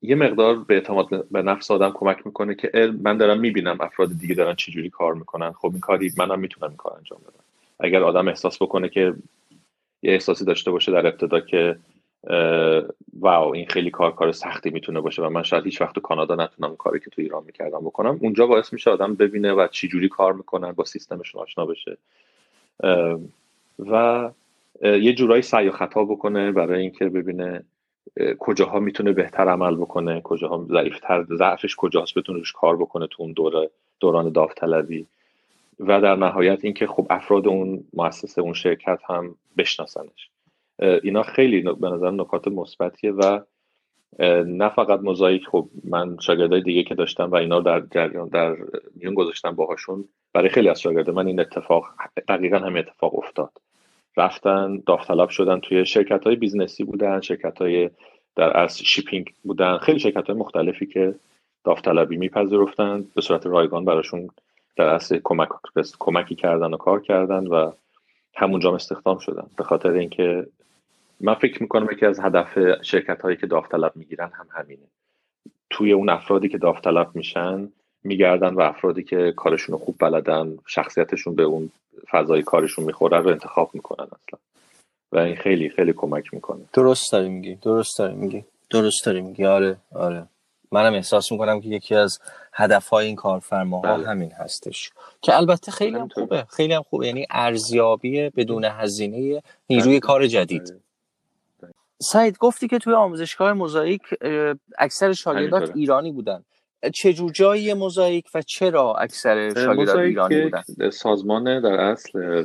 [0.02, 4.36] یه مقدار به اعتماد به نفس آدم کمک می‌کنه که من دارم می‌بینم افراد دیگه
[4.36, 5.52] دارن چجوری کار می‌کنن.
[5.52, 7.44] خب این کاری منم می‌تونم این کار انجام بدم.
[7.80, 9.14] اگر آدم احساس بکنه که
[10.02, 11.80] یه احساسی داشته باشه در ابتدا که
[13.20, 16.36] واو این خیلی کار کار سختی می‌تونه باشه و من شاید هیچ وقت تو کانادا
[16.36, 20.10] نتونم کاری که تو ایران می‌کردم بکنم اونجا باعث میشه آدم ببینه و چی جوری
[20.10, 21.98] کار می‌کنن با سیستمشون آشنا بشه.
[23.80, 24.30] و
[24.82, 27.64] یه جورایی سعی و خطا بکنه برای اینکه ببینه
[28.40, 33.34] کجاها می‌تونه بهتر عمل بکنه کجاها ضعیفتر ضعفش کجاست بتونه روش کار بکنه تو اون
[33.34, 35.08] دوره دوران داوطلبی.
[35.80, 40.30] و در نهایت اینکه خب افراد اون مؤسسه اون شرکت هم بشناسنش.
[40.80, 43.40] اینا خیلی به نظر نکات مثبتیه و
[44.46, 48.56] نه فقط MOSAIC خب من شاگردای دیگه که داشتم و اینا در جریان در
[48.96, 51.86] میون گذاشتم باهاشون برای خیلی از شاگردای من این اتفاق
[52.28, 53.52] دقیقا همین اتفاق افتاد.
[54.18, 57.90] رفتن داوطلب شدن توی شرکت های business ی بودن شرکت های
[58.36, 59.78] در اصل shipping بودن.
[59.78, 61.16] خیلی شرکت های مختلفی که
[61.64, 64.30] داوطلبی میپذیرفتن به صورت رایگان براشون
[64.76, 65.50] در اصل کمک
[66.00, 67.72] کمکی کردن و کار کردن و
[68.36, 69.50] همونجا استخدام شدن.
[69.58, 70.48] به خاطر اینکه
[71.20, 74.88] من فکر می‌کنم یکی از هدف شرکت هایی که داوطلب می‌گیرن هم همینه.
[75.70, 77.70] توی اون افرادی که داوطلب میشن
[78.04, 81.72] میگردن و افرادی که کارشون رو خوب بلدن شخصیتشون به اون
[82.12, 84.40] فضای کارشون می‌خوره رو انتخاب می‌کنن اصلا.
[85.12, 86.62] و این خیلی خیلی کمک می‌کنه.
[86.74, 89.46] درست داری میگی درست داری میگی درست داری میگی.
[89.46, 90.28] آره آره.
[90.72, 92.20] منم احساس می‌کنم که یکی از
[92.54, 94.08] هدف های این کارفرماها بله.
[94.08, 94.92] همین هستش.
[95.22, 97.08] که البته خیلی هم خوبه خیلی هم خوبه.
[97.08, 100.74] یعنی ارزیابی بدون هزینه نیروی کار جدید.
[102.02, 104.02] سعید گفتی که توی آموزشگاه موزاییک
[104.78, 106.44] اکثر شاگردات ایرانی بودن.
[106.94, 112.44] چه جایی موزاییک و چرا اکثر شاگردات ایرانی بودن؟ سازمان در اصل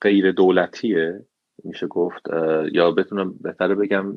[0.00, 1.26] غیر دولتیه
[1.64, 2.22] میشه گفت
[2.72, 4.16] یا بتونم بهتره بگم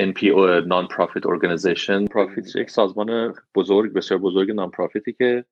[0.00, 2.08] NPO Non-Profit Organization.
[2.08, 5.44] Profit یک سازمان بزرگ بسیار بزرگ نان پروفیتی که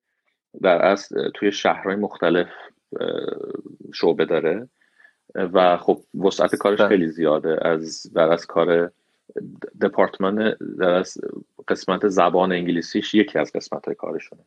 [0.63, 2.49] در اصل توی شهرهای مختلف
[3.95, 4.69] شعبه داره.
[5.35, 6.89] و خب وسعت کارش بله.
[6.89, 8.93] خیلی زیاده از در از کار
[9.81, 11.19] دپارتمان در از
[11.69, 14.43] قسمت زبان انگلیسیش یکی از قسمت های کارشونه.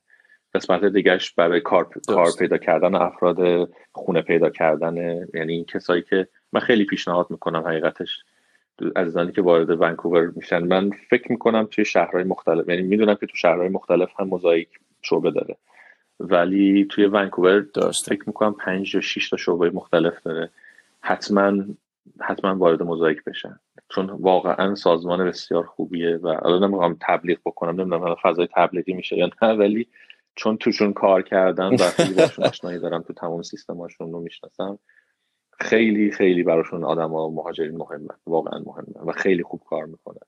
[0.53, 4.95] قسمت دیگهش برای کار, کار پیدا کردن افراد خونه پیدا کردن
[5.33, 8.23] یعنی این کسایی که من خیلی پیشنهاد می‌کنم حقیقتش.
[8.95, 13.37] عزیزانی که وارد ونکوور میشن من فکر می‌کنم توی شهرهای مختلف یعنی می‌دونم که تو
[13.37, 14.69] شهرهای مختلف هم موزاییک
[15.01, 15.55] شعبه داره.
[16.19, 18.09] ولی توی ونکوور درست.
[18.09, 20.49] فکر می‌کنم پنج یا شش تا شعبه مختلف داره.
[21.01, 21.65] حتما
[22.19, 23.59] حتما وارد موزاییک بشن.
[23.95, 29.29] چون واقعا سازمان بسیار خوبیه و الان نمی‌خوام تبلیغ بکنم نمی‌دونم فضای تبلیغی میشه یا
[29.41, 29.87] نه ولی
[30.35, 34.79] چون توشون کار کردن و خیلی باشون آشنایی دارم تو تمام سیستماشون رو می‌شناسم
[35.59, 40.21] خیلی خیلی براشون آدم ها مهاجرین مهمن واقعا مهمن و خیلی خوب کار می‌کنن.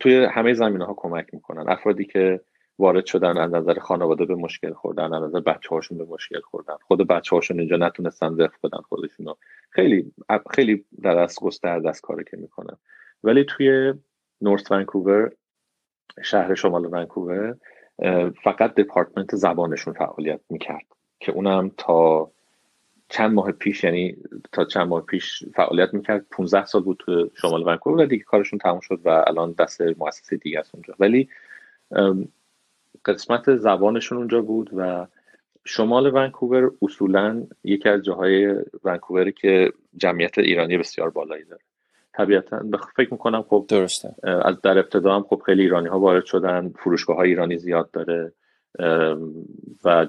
[0.00, 1.68] توی همه زمینه ها کمک می‌کنن.
[1.68, 2.40] افرادی که
[2.78, 6.74] وارد شدن از نظر خانواده به مشکل خوردن از نظر بچه هاشون به مشکل خوردن.
[6.82, 9.34] خود بچه هاشون اینجا نتونستن وقف بدن خودشون
[9.70, 10.12] خیلی
[10.50, 12.76] خیلی در از گسترده از کاری که می‌کنن.
[13.24, 13.94] ولی توی
[14.40, 15.30] نورت ونکوور
[16.22, 17.56] شهر شمال ونکوور
[18.44, 20.86] فقط دپارتمنت زبانشون فعالیت می‌کرد
[21.20, 22.30] که اونم تا
[23.08, 24.16] چند ماه پیش یعنی
[24.52, 26.26] تا چند ماه پیش فعالیت می‌کرد.
[26.30, 30.36] 15 سال بود تو شمال ونکوور و دیگه کارشون تموم شد و الان دست مؤسسه
[30.36, 30.94] دیگه است اونجا.
[30.98, 31.28] ولی
[33.04, 35.06] قسمت زبانشون اونجا بود و
[35.64, 41.62] شمال ونکوور اصولا یکی از جاهای ونکووری که جمعیت ایرانی بسیار بالایی داره.
[42.12, 42.62] طبیعتا
[42.96, 44.14] فکر می‌کنم خب درسته.
[44.22, 48.32] از در ابتدا هم خب خیلی ایرانی ها وارد شدن فروشگاه های ایرانی زیاد داره
[49.84, 50.06] و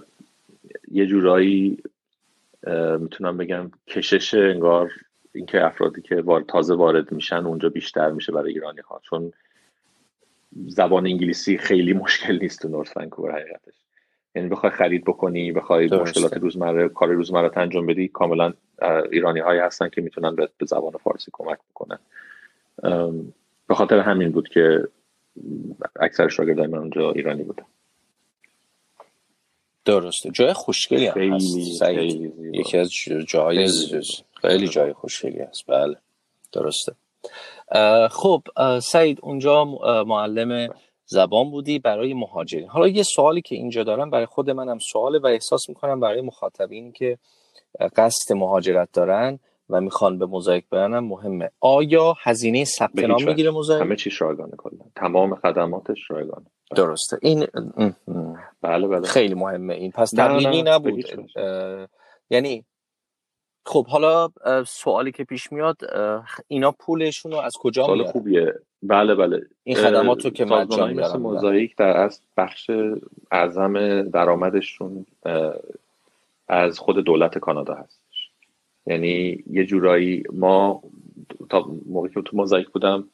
[0.91, 1.78] یه جورایی
[3.00, 4.91] می‌تونم بگم کشش انگار
[5.36, 9.02] اینکه افرادی که تازه وارد میشن اونجا بیشتر میشه برای ایرانی ها.
[9.04, 9.32] چون
[10.68, 13.74] زبان انگلیسی خیلی مشکل نیست تو نورت ونکوور حقیقتش.
[14.36, 18.54] یعنی بخوای خرید بکنی بخوای مشکلات روزمره کار روزمره انجام بدی کاملا
[19.12, 22.00] ایرانی هایی هستن که می‌تونن به زبان فارسی کمک بکنن.
[23.68, 24.88] به خاطر همین بود که
[26.00, 27.66] اکثر شاگردای من اونجا ایرانی بودن.
[29.86, 30.30] درسته.
[30.32, 31.82] جای خوشگلی هم هست.
[32.54, 32.92] یکی از
[33.28, 33.70] جای
[34.42, 35.68] خیلی جای خوشگلی هست.
[35.68, 35.96] بله.
[36.52, 36.94] درسته.
[38.10, 38.42] خب
[38.80, 39.66] سعید اونجا
[40.08, 40.74] معلم
[41.06, 42.68] زبان بودی برای مهاجرین.
[42.68, 46.92] حالا یه سوالی که اینجا دارم برای خود منم سواله و احساس می‌کنم برای مخاطبین
[46.92, 47.18] که
[47.96, 51.50] قصد مهاجرت دارن و می‌خوان به موزاییک برنم مهمه.
[51.60, 54.80] آیا هزینه ثبت نام می‌گیره موزاییک همه چی رایگانه کلا.
[54.96, 57.18] تمام خدماتش رایگانه درسته.
[57.22, 57.48] این
[58.62, 59.08] بله بله.
[59.08, 59.92] خیلی مهمه این.
[59.92, 61.06] پس تبلیغی نبود.
[62.30, 62.66] یعنی
[63.65, 64.30] خب حالا
[64.67, 65.78] سوالی که پیش میاد
[66.47, 68.54] اینا پولشون رو از کجا سوال خوبیه.
[68.84, 69.41] بله بله.
[69.63, 72.71] این خدمات رو که مجانی مثل موزاییک در از بخش
[73.32, 75.06] اعظم درآمدشون
[76.47, 78.02] از خود دولت کانادا هست
[78.86, 80.84] یعنی یه جورایی ما
[81.49, 83.10] تا موقعی که تو موزاییک بودم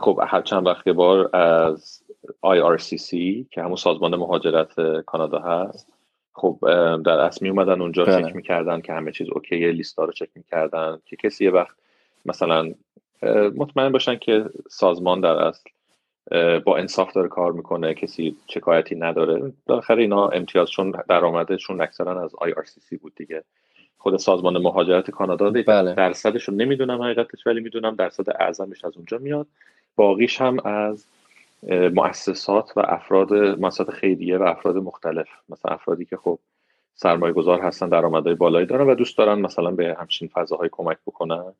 [0.00, 2.02] خب هر چند وقت بار از
[2.46, 3.10] IRCC
[3.50, 5.95] که همون سازمان مهاجرت کانادا هست
[6.36, 6.58] خب
[7.04, 8.22] در اصل می اومدن اونجا بله.
[8.22, 11.76] چک می‌کردن که همه چیز اوکی لیستا رو چک می‌کردن که کسی یه وقت
[12.26, 12.74] مثلا
[13.56, 15.70] مطمئن باشن که سازمان در اصل
[16.58, 22.32] با انصاف داره کار می‌کنه کسی شکایتی نداره بالاخره اینا امتیاز چون درآمدشون اکثرا از
[22.32, 23.44] IRCC بود دیگه
[23.98, 25.94] خود سازمان مهاجرت کانادا بله.
[25.94, 29.46] درصدش رو نمی‌دونم حقیقتش ولی می‌دونم درصد اعظمش از اونجا میاد
[29.96, 31.06] باقیش هم از
[31.70, 35.28] مؤسسات و افراد مؤسسات خیریه و افراد مختلف.
[35.48, 36.38] مثلا افرادی که خب
[36.94, 41.52] سرمایه گذار هستن درآمدهای بالایی دارن و دوست دارن مثلا به همچین فضاهای کمک بکنن.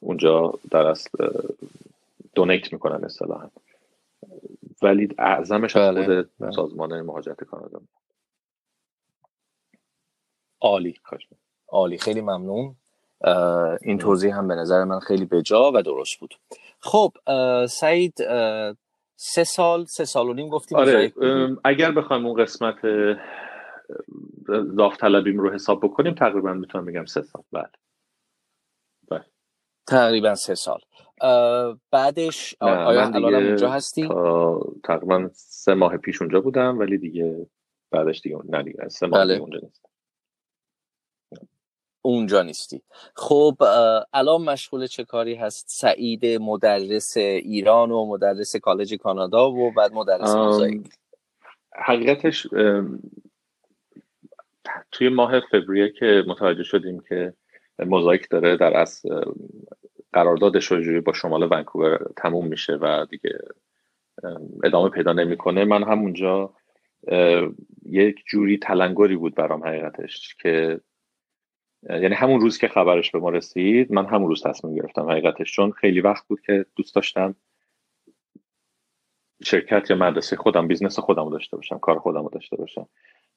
[0.00, 1.28] اونجا در اصل
[2.34, 3.50] دونیت می‌کنن اصطلاحا.
[4.82, 6.04] ولی اعظمش بله.
[6.04, 6.50] خود بله.
[6.50, 7.80] سازمان مهاجرت کانادا.
[10.60, 10.94] عالی.
[11.68, 11.98] عالی.
[11.98, 12.74] خیلی ممنون.
[13.82, 16.34] این توضیح هم به نظر من خیلی بجا و درست بود.
[16.80, 17.12] خب
[17.66, 18.18] سعید
[19.22, 21.12] سه سال سه سال و نیم گفتیم آره
[21.64, 22.76] اگر بخوایم اون قسمت
[24.76, 27.42] داوطلبیم رو حساب بکنیم تقریبا می‌تونم بگم سه سال.
[27.52, 27.74] بعد
[29.10, 29.24] بله.
[29.86, 30.80] تقریبا سه سال.
[31.90, 34.08] بعدش آیا الان اونجا هستی؟
[34.84, 37.46] تقریبا سه ماه پیش اونجا بودم ولی دیگه
[37.90, 39.34] بعدش دیگه نه دیگه سه ماه بله.
[39.34, 39.89] اونجا نیستم
[42.02, 42.82] اونجا نیستی.
[43.14, 43.54] خب
[44.12, 50.34] الان مشغول چه کاری هست؟ سعید مدرس ایران و مدرس کالج کانادا و بعد مدرس
[50.34, 50.88] موزاییک.
[51.74, 52.46] حقیقتش
[54.92, 57.34] توی ماه فوریه که متوجه شدیم که
[57.78, 59.02] MOSAIC داره در اصل
[60.12, 63.38] قراردادش یه جوری با شمال ونکوور تموم میشه و دیگه
[64.64, 66.54] ادامه پیدا نمی‌کنه من همونجا
[67.86, 70.80] یک جوری تلنگری بود برام حقیقتش که
[71.82, 75.70] یعنی همون روز که خبرش به ما رسید من همون روز تصمیم گرفتم حقیقتش چون
[75.70, 77.34] خیلی وقت بود که دوست داشتم
[79.42, 82.88] شرکت یا مدرسه خودم business خودم رو داشته باشم کار خودم رو داشته باشم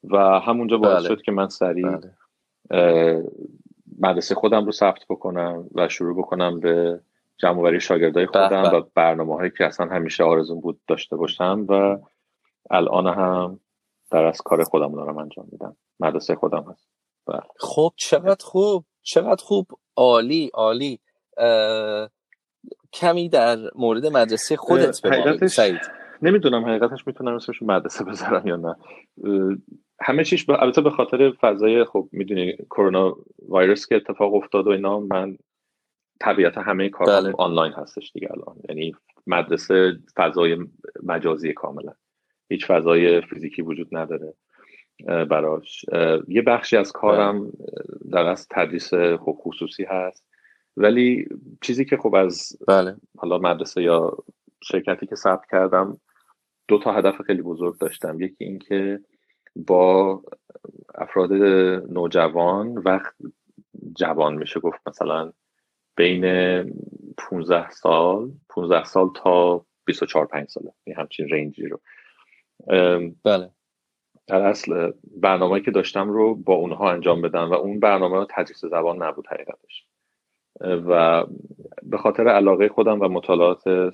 [0.04, 1.08] و همونجا باعث بله.
[1.08, 1.96] شد که من سریع
[2.70, 3.24] بله.
[4.00, 7.00] مدرسه خودم رو ثبت بکنم و شروع بکنم به
[7.36, 11.98] جمع شاگردای خودم و برنامه هایی که اصلا همیشه آرزون بود داشته باشم و
[12.70, 13.60] الان هم
[14.10, 16.93] در از کار خودم دارم انجام میدم مدرسه خودم هست بله.
[17.58, 19.66] خب چقدر خوب چقدر خوب.
[19.96, 21.00] عالی عالی.
[22.92, 25.00] کمی در مورد مدرسه خودت
[25.40, 25.80] به سعید.
[26.22, 28.76] نمی‌دونم حقیقتش می‌تونم اسمش مدرسه بذارم یا نه.
[30.00, 30.56] همه چیش با...
[30.56, 33.16] البته به خاطر فضای خب می‌دونی کرونا
[33.48, 35.38] ویروس که اتفاق افتاد و اینا من
[36.20, 37.32] طبیعت همه کار بله.
[37.38, 38.56] آنلاین هستش دیگه الان.
[38.68, 38.94] یعنی
[39.26, 40.56] مدرسه فضای
[41.02, 41.92] مجازی کاملا.
[42.48, 44.34] هیچ فضای فیزیکی وجود نداره.
[45.06, 45.84] براش.
[46.28, 47.52] یه بخشی از کارم بله.
[48.12, 50.24] در از تدریس خب خصوصی هست.
[50.76, 51.28] ولی
[51.62, 52.96] چیزی که خب از بله.
[53.16, 54.16] حالا مدرسه یا
[54.62, 56.00] شرکتی که ثبت کردم
[56.68, 58.20] دو تا هدف خیلی بزرگ داشتم.
[58.20, 59.00] یکی اینکه
[59.56, 60.22] با
[60.94, 61.32] افراد
[61.92, 63.14] نوجوان وقت
[63.96, 64.60] جوان میشه.
[64.60, 65.32] گفت مثلا
[65.96, 66.24] بین
[67.16, 70.72] 15 سال 15 سال تا 24 5 ساله.
[70.84, 71.80] این همچین رنجی رو.
[73.24, 73.50] بله.
[74.26, 79.02] در اصل برنامه که داشتم رو با اونها انجام بدم و اون برنامه تدریس زبان
[79.02, 79.86] نبود حقیقتش.
[80.60, 81.24] و
[81.82, 83.92] به خاطر علاقه خودم و مطالعات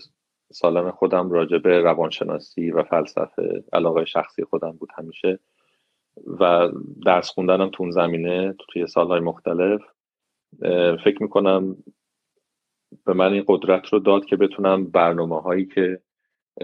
[0.53, 5.39] سالم خودم راجع به روانشناسی و فلسفه علاقه شخصی خودم بود همیشه.
[6.41, 6.69] و
[7.07, 9.81] درس خوندنم تو زمینه توی سالهای مختلف.
[11.05, 11.77] فکر می‌کنم
[13.07, 16.01] به من این قدرت رو داد که بتونم برنامه هایی که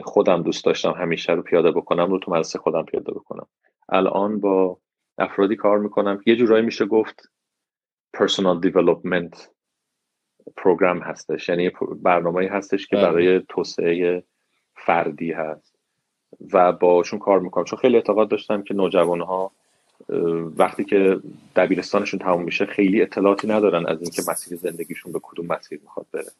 [0.04, 3.46] خودم دوست داشتم همیشه رو پیاده بکنم رو تو مدرسه خودم پیاده بکنم.
[3.88, 4.78] الان با
[5.18, 6.20] افرادی کار می‌کنم.
[6.26, 7.30] یه جورایی میشه گفت
[8.16, 9.38] personal development
[10.56, 11.48] پروگرام هستش.
[11.48, 11.70] یعنی
[12.02, 13.06] برنامه هستش که بله.
[13.06, 14.22] برای توسعه
[14.74, 15.76] فردی هست.
[16.52, 17.64] و باشون کار می‌کنم.
[17.64, 19.52] چون خیلی اعتقاد داشتم که نوجوان ها
[20.56, 21.20] وقتی که
[21.56, 26.30] دبیرستانشون تموم میشه خیلی اطلاعاتی ندارن از اینکه مسیر زندگیشون به کدوم مسیر می‌خواد بره.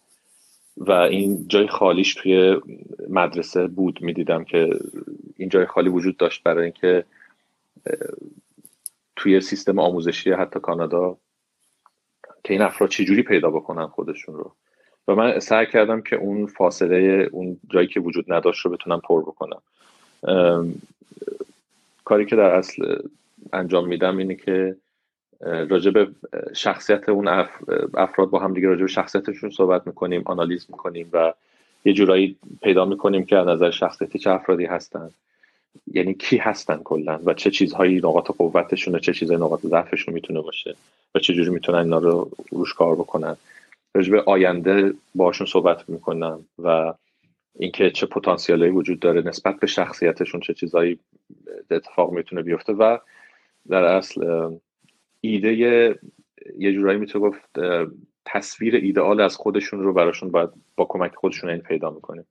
[0.76, 2.60] و این جای خالیش توی
[3.08, 4.70] مدرسه بود می‌دیدم که
[5.36, 7.04] این جای خالی وجود داشت برای اینکه
[9.16, 11.16] توی سیستم آموزشی حتی کانادا
[12.44, 14.52] که این افراد چجوری پیدا بکنن خودشون رو.
[15.08, 19.22] و من سعی کردم که اون فاصله اون جایی که وجود نداشت رو بتونم پر
[19.22, 19.62] بکنم.
[22.04, 22.96] کاری که در اصل
[23.52, 24.76] انجام میدم اینه که
[25.40, 26.08] راجع به
[26.54, 27.28] شخصیت اون
[27.94, 31.32] افراد با هم دیگه راجع به شخصیتشون صحبت می‌کنیم آنالیز می‌کنیم و
[31.84, 35.10] یه جورایی پیدا می‌کنیم که از نظر شخصیتی چه افرادی هستن.
[35.92, 40.76] یعنی کی هستن کلا و چه چیزهایی نقاط قوتشون چه چیزهای نقاط ضعفشون می‌تونه باشه
[41.14, 43.36] و چه جوری می‌تونن اینا رو روش کار بکنن.
[43.94, 46.94] راجع به آینده باشون صحبت می‌کنم و
[47.58, 50.98] اینکه چه پتانسیالی وجود داره نسبت به شخصیتشون چه چیزهایی
[51.70, 52.98] اتفاق می‌تونه بیفته و
[53.68, 54.50] در اصل
[55.26, 55.52] ایده
[56.58, 57.60] یه جورایی می‌تونه گفت
[58.24, 62.26] تصویر ایدئال از خودشون رو براشون باید با کمک خودشون این پیدا می‌کنیم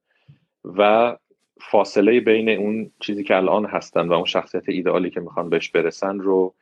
[0.66, 1.16] و
[1.62, 6.20] فاصله بین اون چیزی که الان هستن و اون شخصیت ایدئالی که می‌خوان بهش برسن
[6.20, 6.54] رو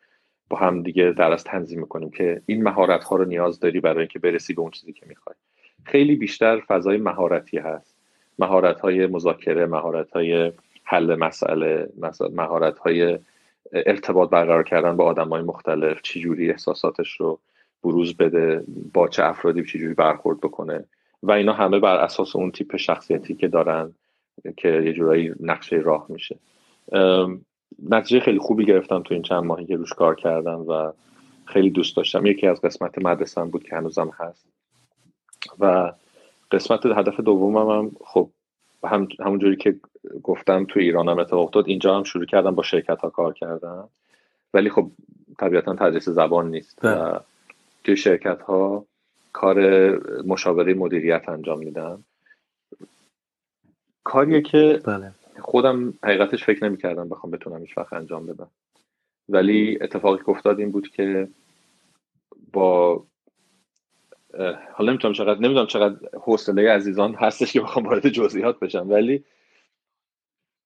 [0.50, 4.00] با هم دیگه در از تنظیم می‌کنیم که این مهارت ها رو نیاز داری برای
[4.00, 5.36] اینکه برسی به اون چیزی که می‌خوای.
[5.86, 7.96] خیلی بیشتر فضای مهارتی هست.
[8.40, 10.52] مهارت های مذاکره مهارت های
[10.84, 11.90] حل مسئله
[12.34, 13.20] مهارت های
[13.72, 17.40] ارتباط برقرار کردن با آدم های مختلف چجوری احساساتش رو
[17.84, 20.86] بروز بده با چه افرادی چجوری برخورد بکنه.
[21.24, 23.94] و اینا همه بر اساس اون تیپ شخصیتی که دارن
[24.58, 26.40] که یه جورایی نقشه راه میشه.
[27.90, 30.92] نتیجه خیلی خوبی گرفتم تو این چند ماهی که روش کار کردم و
[31.46, 32.26] خیلی دوست داشتم.
[32.26, 34.46] یکی از قسمت مدرسم بود که هنوزم هست.
[35.60, 35.94] و
[36.52, 38.30] قسمت هدف دومم هم خب
[38.86, 39.76] هم همونجوری که
[40.24, 43.90] گفتم تو ایران هم اتفاق افتاد اینجا هم شروع کردم با شرکت ها کار کردم
[44.54, 44.92] ولی خب
[45.40, 47.20] طبیعتا تدریس زبان نیست و بله.
[47.84, 48.86] توی شرکت ها
[49.34, 49.90] کار
[50.26, 52.04] مشاوره مدیریت انجام میدم
[54.04, 55.12] کاریه که بله.
[55.42, 58.50] خودم حقیقتش فکر نمی کردم بخوام بتونم هیچ وقت انجام بدم
[59.30, 61.28] ولی اتفاقی که افتاد این بود که
[62.54, 63.04] با
[64.74, 69.24] حالا نمی‌تونم چقدر نمی‌دونم چقدر حوصله عزیزان هستش که بخوام وارد جزئیات بشم ولی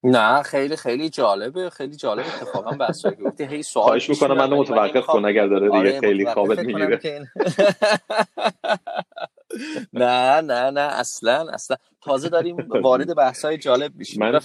[0.03, 5.05] نه خیلی خیلی جالبه خیلی جالب اتفاقا بحث گفتی هی سوال خواهش می‌کنم منو متوقف
[5.05, 6.99] کن اگر داره دیگه آره، خیلی خوابت می‌گیره.
[9.93, 11.77] نه نه نه اصلا اصلا.
[12.01, 14.19] تازه داریم وارد بحث های جالب میشیم.
[14.19, 14.39] من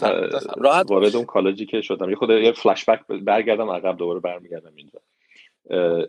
[0.56, 2.10] راحت وارد اون کالجی که شدم.
[2.10, 5.00] یه خود یه فلش بک برگردم عقب دوباره برمیگردم اینجا.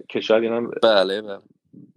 [0.10, 1.40] که شاید اینم بله بله.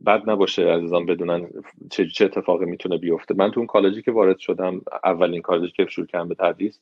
[0.06, 1.48] بد نباشه عزیزان بدونن
[1.90, 3.34] چه چه اتفاقی می‌تونه بیفته.
[3.34, 6.80] من تو اون کالجی که وارد شدم اولین کالجی که شروع کردم به تدریس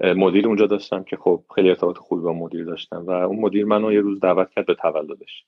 [0.00, 3.92] مدیر اونجا داشتم که خب خیلی ارتباط خوبی با مدیر داشتم و اون مدیر منو
[3.92, 5.44] یه روز دعوت کرد به تولدش.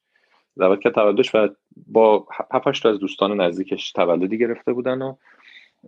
[0.59, 1.49] دعوت کرد تولدش و
[1.87, 5.15] با هفتش تا از دوستان نزدیکش تولدی گرفته بودن و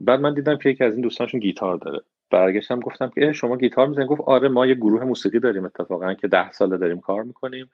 [0.01, 2.01] بعد من دیدم که یکی از این دوستانشون گیتار داره.
[2.31, 6.29] برگشتم گفتم که شما گیتار می‌زنید گفت آره ما یه گروه موسیقی داریم اتفاقا که
[6.29, 7.71] ده ساله داریم کار می‌کنیم.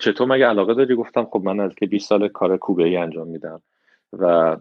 [0.00, 3.28] چطور مگه علاقه داری؟ گفتم خب من از که 20 سال کار کوبه ای انجام
[3.28, 3.62] میدم
[4.12, 4.56] و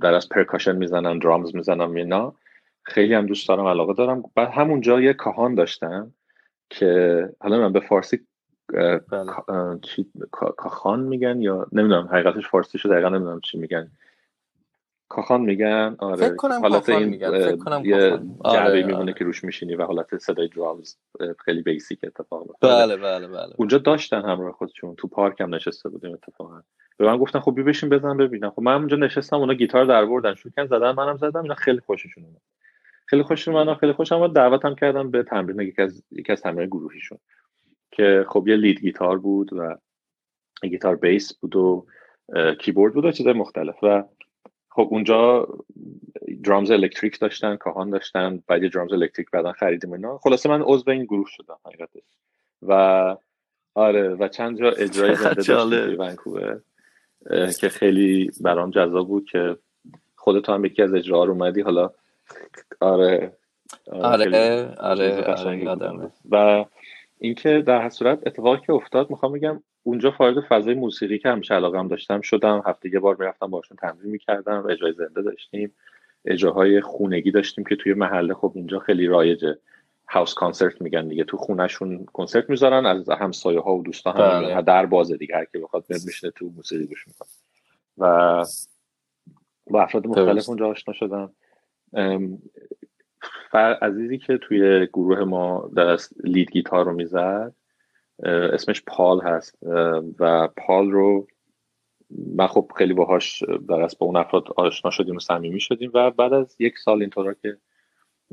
[0.00, 2.34] در از پرکاشن می‌زنم درامز می‌زنم اینا.
[2.82, 4.22] خیلی هم دوست دارم علاقه دارم.
[4.34, 6.12] بعد همونجا یه کاهان داشتم
[6.70, 8.20] که حالا من به فارسی
[9.10, 9.32] بله.
[10.30, 13.90] کاخان میگن یا نمی‌دونم حقیقتش فارسیشو دقیقا نمی‌دونم چی میگن.
[15.10, 16.16] کاخان میگن؟ آره.
[16.16, 17.30] فکر کنم حالت این میگن.
[17.30, 19.12] فکر کنم یه آره، میمونه آره.
[19.12, 20.94] که روش میشینی و حالت صدای درامز
[21.44, 26.12] خیلی بیسیک اتفاق بله بله بله اونجا داشتن همراه خودشون تو پارک هم نشسته بودیم
[26.12, 26.62] اتفاقا.
[26.96, 28.50] به من گفتن خب بشین بزن ببینم.
[28.50, 30.34] خب من اونجا نشستم اونا گیتار در آوردن.
[30.34, 32.40] شروع کردن زدن منم زدم اینا خیلی خوششون اومد.
[33.06, 34.32] خیلی خوششون من خیلی خوشم اومد.
[34.32, 37.18] دعوتم کردن به تمرین یکی از یکی از تمرین گروهیشون.
[37.90, 39.78] که خب یه lead guitar بود و
[40.62, 41.86] گیتار bass بود و
[42.58, 43.74] کیبورد بود و چیزای مختلف.
[43.82, 44.04] و
[44.70, 45.48] خب اونجا
[46.44, 50.18] drums electric داشتن cajon داشتن بعد drums electric بعدا خریدیم اینا.
[50.18, 52.02] خلاصه من عضو این گروه شدم حقیقتش.
[52.62, 53.16] و
[53.74, 56.60] آره و چند جا اجرای زنده داشتیم ونکوور
[57.60, 59.56] که خیلی برام جذاب بود که
[60.16, 61.60] خودت هم یکی از اجراها رو اومدی.
[61.60, 61.90] حالا
[62.80, 63.36] آره
[63.92, 66.64] آره آره, آره و
[67.22, 71.78] اینکه در صورت اتفاقی که افتاد می‌خوام بگم اونجا فارغ فضای موسیقی که همیشه علاقه
[71.78, 72.62] هم داشتم شدم.
[72.66, 75.74] هفته یه بار می‌رفتم باشون تمرین می‌کردم اجرای زنده داشتیم.
[76.24, 79.58] اجراهای خونگی داشتیم که توی محله خب اینجا خیلی رایجه
[80.08, 81.24] هاوس کانسرت میگن دیگه.
[81.24, 84.62] تو خونهشون کنسرت می‌ذارن از همسایه ها و دوستا هم بله.
[84.62, 87.28] در بازه دیگه هر کی بخواد میشنه تو موسیقی گوش می‌کنه.
[87.98, 88.44] و
[89.66, 91.32] با افراد مختلف اونجا آشنا شدم.
[93.82, 97.54] عزیزی که توی گروه ما در لید گیتار رو می‌زد
[98.24, 99.58] اسمش پال هست.
[100.18, 101.26] و پال رو
[102.34, 106.32] من خب خیلی باهاش در با اون افراد آشنا شدیم و صمیمی شدیم و بعد
[106.32, 107.56] از یک سال اینطورا که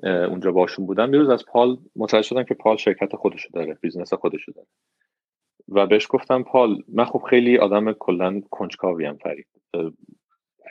[0.04, 4.14] اونجا باشون بودم یه روز از پال متوجه شدم که پال شرکت خودشو داره business
[4.14, 4.68] خودشو داره.
[5.70, 9.48] و بهش گفتم پال من خب خیلی آدم کلا کنجکاویم فرید.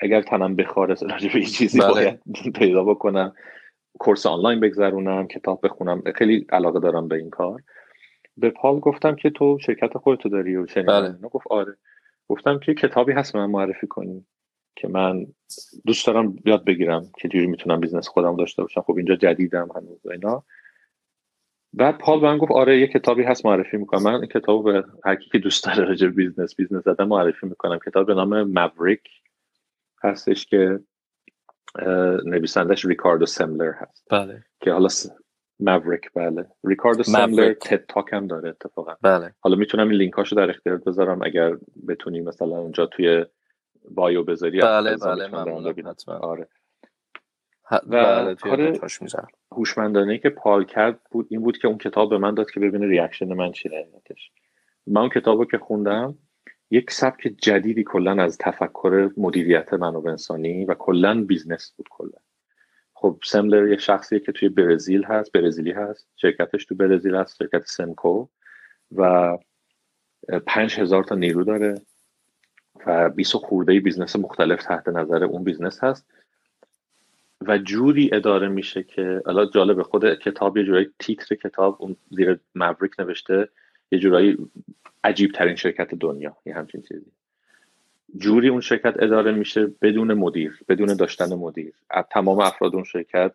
[0.01, 1.91] اگر تنم بخاره راجع به چیزی بله.
[1.91, 2.21] باید
[2.55, 3.35] پیدا بکنم.
[3.99, 7.63] course online بگذرونم کتاب بخونم خیلی علاقه دارم به این کار.
[8.37, 11.13] به پال گفتم که تو شرکت خودتو داری و بله.
[11.13, 11.77] گفت آره.
[12.29, 14.27] گفتم که کتابی هست من معرفی کنی
[14.77, 15.27] که من
[15.87, 18.81] دوست دارم یاد بگیرم چه جوری می‌تونم business خودم داشته باشم.
[18.81, 20.45] خب اینجا جدیدم هنوز اینا.
[21.73, 24.03] بعد پال به من گفت آره یه کتابی هست معرفی می‌کنم.
[24.03, 27.79] من این کتاب به هر کی که دوست داره راجع business business زدن معرفی می‌کنم.
[27.79, 29.01] کتاب به نام Maverick
[30.03, 30.81] هستش که
[32.25, 34.05] نویسندش Ricardo Semler هست.
[34.11, 34.45] بله.
[34.61, 34.89] که حالا
[35.61, 36.47] Maverick بله.
[36.65, 38.95] Ricardo Semler TED Talk هم داره اتفاقا.
[39.03, 39.35] بله.
[39.41, 41.57] حالا می‌تونم این لینکاشو در اختیار بذارم اگر
[41.89, 43.25] بتونی مثلا اونجا توی
[43.91, 45.29] bio بذاری بله بله
[46.09, 46.49] آره.
[47.71, 48.79] و بله کار
[49.53, 52.87] هوشمندانه که پال کرده بود این بود که اون کتاب به من داد که ببینه
[52.87, 53.71] reaction من چی
[54.87, 56.19] من اون کتابو که خوندم
[56.71, 62.19] یک سبک جدیدی کلا از تفکر مدیریت منابع انسانی و کلا business بود کلا
[62.95, 67.67] خب سملر یک شخصیه که توی برزیل هست برزیلی هست شرکتش تو برزیل هست شرکت
[67.67, 68.27] سمکو
[68.97, 69.37] و
[70.47, 71.81] پنج هزار تا نیرو داره
[72.87, 76.07] و 20 خورده business مختلف تحت نظر اون business هست.
[77.41, 82.41] و جوری اداره میشه که الان جالب خود کتاب یه جورایی تیتر کتاب اون زیر
[82.55, 83.49] Maverick نوشته
[83.91, 84.37] یه جورایی
[85.05, 87.07] عجیب ترین شرکت دنیا یه همچین چیزی.
[88.19, 91.73] جوری اون شرکت اداره میشه بدون مدیر بدون داشتن مدیر.
[91.91, 93.33] از تمام افراد اون شرکت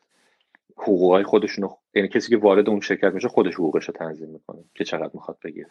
[0.76, 4.84] حقوقهای خودشونو یعنی کسی که وارد اون شرکت میشه خودش حقوقش رو تنظیم می‌کنه که
[4.84, 5.68] چقدر می‌خواد بگیره.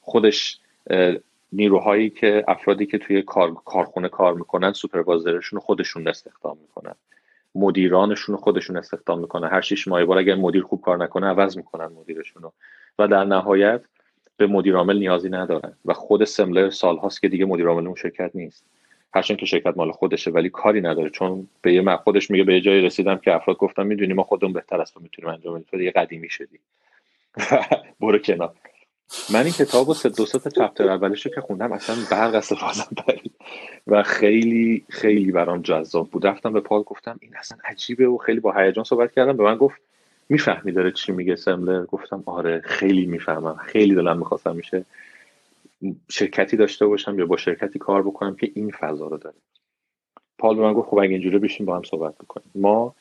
[0.00, 0.60] خودش
[1.52, 6.94] نیروهایی که افرادی که توی کار، کارخونه کار می‌کنن سوپروایزرشون خودشون استخدام می‌کنن.
[7.54, 9.48] مدیرانشون خودشون استخدام می‌کنن.
[9.48, 12.42] هر شش ماه بار اگر مدیر خوب کار نکنه عوض می‌کنن مدیرشون
[12.98, 13.80] و در نهایت
[14.36, 15.72] به مدیر عامل نیازی ندارن.
[15.84, 18.64] و خود سملر سالهاست که دیگه مدیر عامل اون شرکت نیست.
[19.14, 21.10] هرچند که شرکت مال خودشه ولی کاری نداره.
[21.10, 24.52] چون به یه خودش میگه به یه جایی رسیدم که افراد گفتم می‌دونی ما خودمون
[24.52, 25.66] بهتر از تو می‌تونیم انجام بدیم.
[25.70, 26.58] تو دیگه قدیمی شدی.
[28.00, 28.54] برو کنار.
[29.32, 33.32] من این کتاب و دو تا چپتر اولش که خوندم اصلا برق استفادم پرید
[33.86, 36.26] و خیلی خیلی برام جذاب بود.
[36.26, 39.36] رفتم به پال گفتم این اصلا عجیبه و خیلی با هیجان صحبت کردم.
[39.36, 39.80] به من گفت
[40.28, 43.56] می‌فهمی داره چی میگه سملر گفتم آره خیلی می‌فهمم.
[43.56, 44.84] خیلی دلم می‌خواستم میشه
[46.10, 49.36] شرکتی داشته باشم یا با شرکتی کار بکنم که این فضا رو داره.
[50.38, 52.50] پال به من گفت خب اگه اینجوری بشیم با هم صحبت بکنیم.
[52.54, 52.94] ما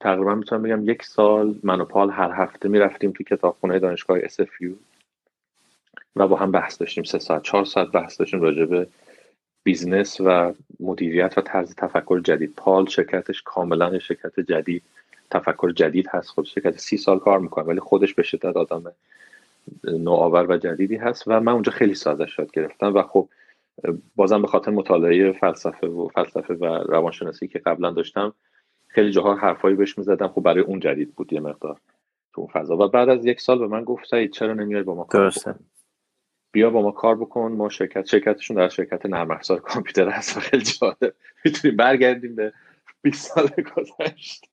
[0.00, 4.70] تقریبا می‌تونم بگم یک سال من و پال هر هفته می‌رفتیم تو کتابخونه دانشگاه SFU
[6.16, 8.86] و با هم بحث داشتیم سه ساعت چهار ساعت بحث داشتیم راجع به
[9.64, 12.54] business و مدیریت و طرز تفکر جدید.
[12.56, 14.82] پال شرکتش کاملا شرکت جدید
[15.32, 16.28] تفکر جدید هست.
[16.28, 18.92] خود شرکت سی سال کار می‌کنه ولی خودش به شدت آدم
[19.84, 23.28] نوآور و جدیدی هست و من اونجا خیلی ازش یاد گرفتم و خب
[24.16, 28.34] بازم به خاطر مطالعه فلسفه و فلسفه و روانشناسی که قبلا داشتم
[28.88, 30.28] خیلی جاها حرفایی بهش می‌زدم.
[30.28, 31.78] خب برای اون جدید بود یه مقدار
[32.34, 32.76] تو اون فضا.
[32.76, 35.54] و بعد از یک سال به من گفت سعید چرا نمیای با ما کار بکن؟
[36.52, 37.52] بیا با ما کار بکن.
[37.52, 41.14] ما شرکت شرکتشون در شرکت نرم افزار کامپیوتر هست و خیلی جالب.
[41.44, 42.52] می‌تونیم برگردیم به
[43.02, 44.48] 20 سال گذشته.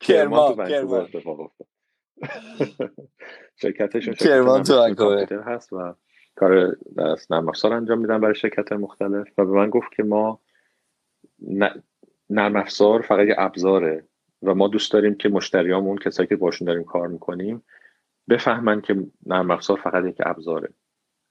[0.00, 1.08] کرمان کرمان
[3.56, 5.94] شرکتشون کرمان تو هست و
[6.34, 6.76] کار
[7.30, 10.40] نرم افزار انجام میدن برای شرکت مختلف و به من گفت که ما
[12.30, 14.04] نرم افزار فقط یه ابزاره
[14.42, 17.62] و ما دوست داریم که مشتریامون کسایی که باشون داریم کار می‌کنیم
[18.28, 20.68] بفهمن که نرم افزار فقط یک ابزاره.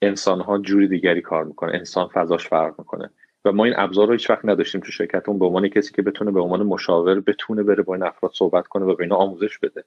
[0.02, 3.10] انسان ها جوری دیگری کار می‌کنه انسان فضاش فرق می‌کنه.
[3.46, 5.38] و ما این ابزار رو هیچ وقت نداشتیم تو شرکتمون.
[5.38, 8.84] به عنوان کسی که بتونه به عنوان مشاور بتونه بره با این افراد صحبت کنه
[8.84, 9.84] و به اینا آموزش بده.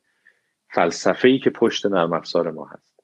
[0.70, 3.00] فلسفه ای که پشت نرم افزار ما هست.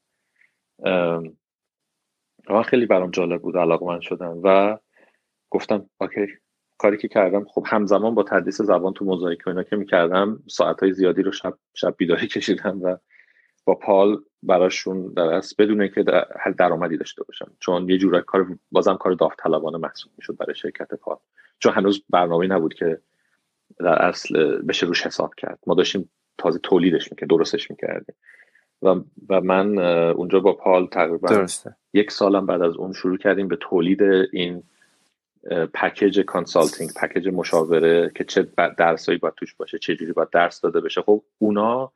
[2.50, 4.78] و خیلی برام جالب بود علاقه من شدم و
[5.50, 6.28] گفتم اوکی
[6.78, 10.92] کاری که کردم خب همزمان با تدریس زبان تو موزاییک و اینا که می‌کردم ساعت
[10.92, 12.98] زیادی رو شب شب بیداری کشیدم و
[13.66, 16.26] با پال براشون در اصل بدون که در
[16.58, 21.18] درآمدی داشته باشم چون یه جورایی کار بازم کار داوطلبانه محسوب می‌شد برای شرکت پال.
[21.60, 23.02] چون هنوز برنامه نبود که
[23.80, 25.60] در اصل بشه روش حساب کرد.
[25.68, 28.16] ما داشتیم تازه تولیدش می‌کردیم درستش می‌کردیم.
[28.82, 28.96] و,
[29.30, 31.76] و من اونجا با پال تقریبا درسته.
[31.94, 34.02] یک سالم بعد از اون شروع کردیم به تولید
[34.34, 34.64] این
[35.74, 38.48] package consulting پکیج مشاوره که چه
[38.78, 41.02] درسایی باید توش باشه چه جوری باید درس داده بشه.
[41.02, 41.92] خب اونا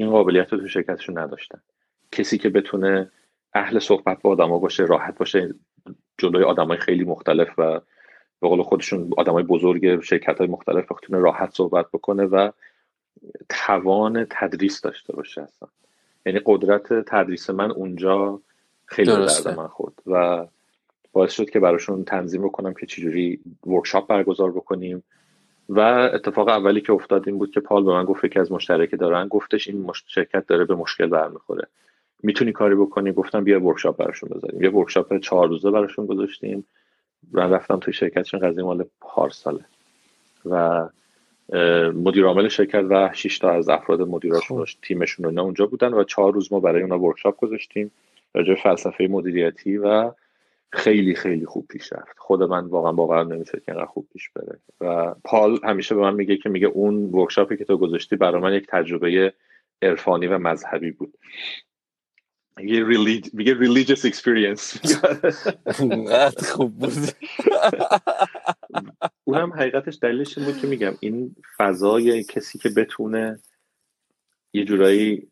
[0.00, 1.60] این قابلیت رو تو شرکتشون نداشتن.
[2.12, 3.10] کسی که بتونه
[3.54, 5.54] اهل صحبت با آدما باشه راحت باشه
[6.18, 7.80] جلوی آدمای خیلی مختلف و
[8.40, 12.50] به قول خودشون آدمای بزرگ شرکت های مختلف بتونه راحت صحبت بکنه و
[13.48, 15.68] توان تدریس داشته باشه اصلا.
[16.26, 18.40] یعنی قدرت تدریس من اونجا
[18.86, 20.46] خیلی به درد من خورد و
[21.12, 25.02] باعث شد که براشون تنظیم بکنم که چجوری workshop برگزار بکنیم.
[25.72, 25.80] و
[26.14, 29.28] اتفاق اولی که افتاد این بود که پال به من گفت که یه مشتری دارن.
[29.28, 31.66] گفتش این شرکت داره به مشکل برمیخوره.
[32.22, 34.62] می‌تونی کاری بکنی؟ گفتم بیا workshop براشون بذاریم.
[34.62, 36.66] یه workshop چهار روزه براشون گذاشتیم.
[37.32, 38.40] من رفتم توی شرکتشون.
[38.40, 39.64] قضیه مال پارساله
[40.46, 40.88] و
[41.94, 44.66] مدیر عامل شرکت و 6 تا از افراد مدیراشون.
[44.82, 47.90] تیمشون اونجا بودن و چهار روز ما برای اونا ورکشاپ گذاشتیم.
[48.34, 50.12] راجع فلسفه مدیریتی و
[50.72, 52.18] خیلی خیلی خوب پیش رفت.
[52.18, 54.60] خود من واقعا باور نمیشه که خوب پیش بره.
[54.80, 58.54] و پال همیشه به من میگه که میگه اون ورکشاپی که تو گذاشتی برای من
[58.54, 59.34] یک تجربه
[59.82, 61.18] عرفانی و مذهبی بود.
[62.56, 62.84] میگه
[63.32, 64.78] میگه religious experience.
[66.46, 66.92] خوب بود.
[69.24, 73.40] اونم حقیقتش دلیلش این بود که میگم این فضای کسی که بتونه
[74.52, 75.28] یه جورایی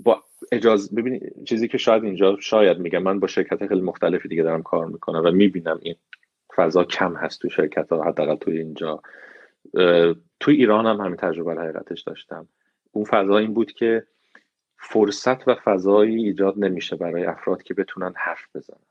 [0.00, 4.42] با اجازه ببینید چیزی که شاید اینجا شاید میگم من با شرکت خیلی مختلفی دیگه
[4.42, 5.94] دارم کار می‌کنم و می‌بینم این
[6.56, 9.02] فضا کم هست تو شرکت ها حداقل توی اینجا.
[10.40, 12.48] توی ایران هم همین تجربه حقیقتش داشتم.
[12.92, 14.06] اون فضا این بود که
[14.78, 18.86] فرصت و فضایی ایجاد نمیشه برای افراد که بتونن حرف بزنن.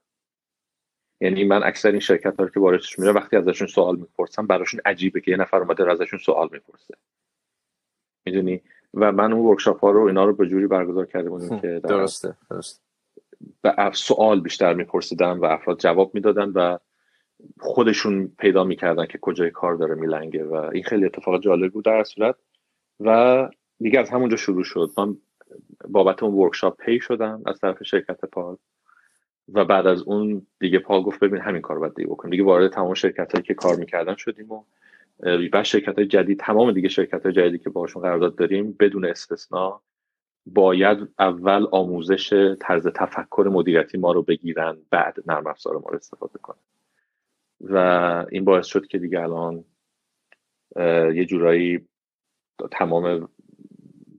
[1.22, 5.22] یعنی من اکثر این شرکت ها که واردش میره وقتی ازشون سوال می‌پرسم براشون عجیبه
[5.22, 6.94] که یه نفر اومده ازشون سوال می‌پرسه.
[8.26, 8.62] می‌دونی؟
[8.98, 12.36] و من اون ورکشاپ ها رو اینا رو به جوری برگزار کرده بودیم که درسته
[12.50, 12.84] درست
[13.64, 16.78] و سوال بیشتر میپرسیدن و افراد جواب می‌دادن و
[17.60, 22.04] خودشون پیدا می‌کردن که کجای کار داره میلنگه و این خیلی اتفاق جالب بود در
[22.04, 22.36] صورت.
[23.00, 24.92] و دیگه از همونجا شروع شد.
[24.98, 25.18] من
[25.88, 28.58] بابت اون ورکشاپ پی شدم از طرف شرکت پال
[29.54, 32.32] و بعد از اون دیگه پال گفت ببین همین کار باید دیگه بکنیم.
[32.32, 34.64] دیگه وارد تمام شرکت هایی که کار می‌کردن شدیم و
[35.54, 39.82] و شرکت های جدید تمام دیگه شرکت های جدیدی که باشون قرارداد داریم بدون استثنا
[40.46, 46.40] باید اول آموزش طرز تفکر مدیریتی ما رو بگیرن بعد نرم افزار ما رو استفاده
[46.40, 46.58] کنن.
[47.62, 47.78] و
[48.32, 49.66] این باعث شد که دیگه الان
[51.16, 51.88] یه جورایی
[52.72, 53.30] تمام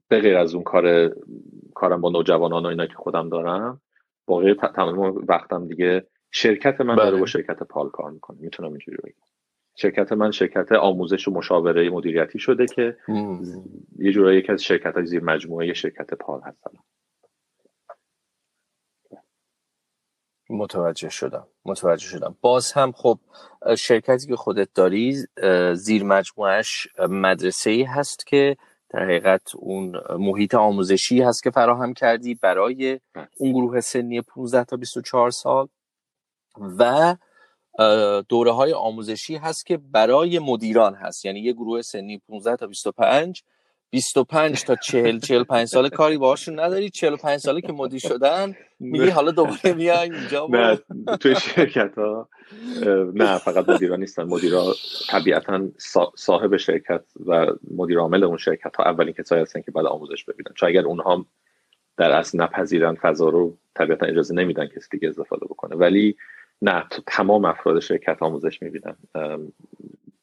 [0.09, 1.15] به غیر از اون کار
[1.75, 3.81] کارم با نوجوانان و اینا که خودم دارم
[4.27, 7.27] باقی تمام وقتم دیگه شرکت من داره با بله.
[7.27, 8.39] شرکت پال کار می‌کنه.
[8.41, 9.28] می‌تونم اینجوری بگم.
[9.81, 12.97] شرکت من شرکت آموزش و مشاوره مدیریتی شده که
[13.99, 16.71] یه جورایی یکی از شرکت های زیر مجموعه شرکت پال هستن.
[20.51, 21.47] متوجه شدم.
[21.65, 22.37] متوجه شدم.
[22.41, 23.19] باز هم خب
[23.79, 25.17] شرکتی که خودت داری
[25.75, 28.57] زیر مجموعش مدرسه ای هست که
[28.91, 33.01] در حقیقت اون محیط آموزشی هست که فراهم کردی برای
[33.39, 35.69] اون گروه سنی 15 تا 24 سال.
[36.79, 37.17] و
[38.29, 41.25] دوره های آموزشی هست که برای مدیران هست.
[41.25, 43.43] یعنی یه گروه سنی 15 تا 25
[43.91, 46.91] 25 تا 40 45 سال کاری باهاشون نداری.
[46.91, 50.79] 45 ساله که مدیر شدن میگی حالا دوباره میای اینجا نه
[51.17, 52.29] توی شرکت ها
[53.15, 54.23] نه فقط مدیران نیستن.
[54.23, 54.75] مدیرا
[55.09, 55.69] طبیعتا
[56.17, 60.55] صاحب شرکت و مدیر عامل اون شرکت ها اولین کسایی هستن که بعد آموزش ببینن.
[60.55, 61.27] چون اگر اونها
[61.97, 65.77] در اصل نپذیرن فضا رو طبیعتا اجازه نمیدن کسی دیگه استفاده بکنه.
[65.77, 66.17] ولی
[66.63, 68.97] نه تو تمام افراد شرکت آموزش می‌بینن.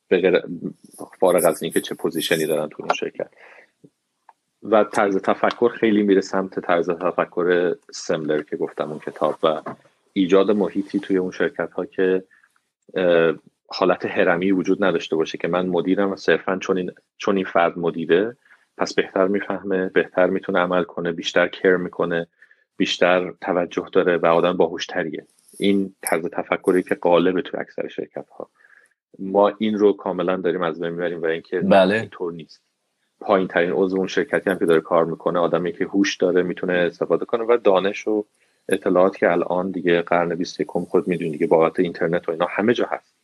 [0.07, 0.43] به
[1.19, 3.29] فارغ از اینکه چه position ی دارن تو اون شرکت.
[4.63, 9.61] و طرز تفکر خیلی میره سمت طرز تفکر سملر که گفتم اون کتاب و
[10.13, 12.23] ایجاد محیطی توی اون شرکت ها که
[13.67, 17.79] حالت هرمی وجود نداشته باشه که من مدیرم و صرفا چون این, چون این فرد
[17.79, 18.37] مدیره
[18.77, 22.27] پس بهتر می‌فهمه بهتر می‌تونه عمل کنه بیشتر کر می‌کنه
[22.77, 25.27] بیشتر توجه داره و آدم باهوشتریه.
[25.59, 28.49] این طرز تفکری که قالبه توی اکثر شرکت ها
[29.19, 31.95] ما این رو کاملا داریم از بین می‌بریم و اینکه بله.
[31.95, 32.61] اینطور نیست.
[33.19, 36.73] پایین ترین عضو اون شرکتی هم که داره کار می‌کنه آدمی که هوش داره می‌تونه
[36.73, 38.25] استفاده کنه و دانش و
[38.69, 42.85] اطلاعات که الان دیگه قرن 21 خود می‌دونی دیگه بابت اینترنت و اینا همه جا
[42.91, 43.15] هست.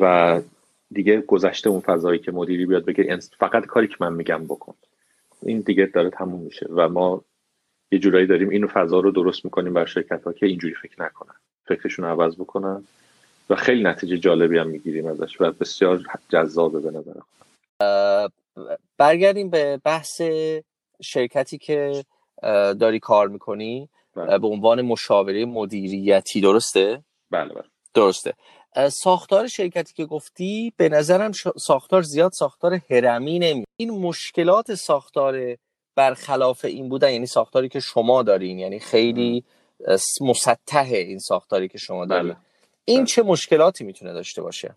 [0.00, 0.40] و
[0.90, 4.74] دیگه گذشته اون فضایی که مدیری بیاد بگه فقط کاری که من میگم بکن.
[5.42, 7.24] این دیگه داره تموم میشه و ما
[7.92, 11.34] یه جورایی داریم اینو فضا رو درست می‌کنیم بر شرکت ها که اینجوری فکر نکنن
[11.68, 12.84] فکرشون رو عوض بکنن
[13.50, 17.20] و خیلی نتیجه جالبی هم می‌گیریم ازش و بسیار جذابه به نظر
[18.98, 20.22] برگردیم به بحث
[21.02, 22.04] شرکتی که
[22.80, 24.38] داری کار می‌کنی بله.
[24.38, 27.64] به عنوان مشاوره مدیریتی درسته؟ بله بله
[27.94, 28.32] درسته
[28.88, 35.56] ساختار شرکتی که گفتی به نظرم ساختار زیاد ساختار هرمی نمی این مشکلات ساختار
[35.94, 39.44] برخلاف این بودن یعنی ساختاری که شما دارین یعنی خیلی
[40.20, 42.26] مسطح این ساختاری که شما دارین.
[42.26, 42.36] بله.
[42.84, 43.06] این بله.
[43.06, 44.74] چه مشکلاتی می‌تونه داشته باشه؟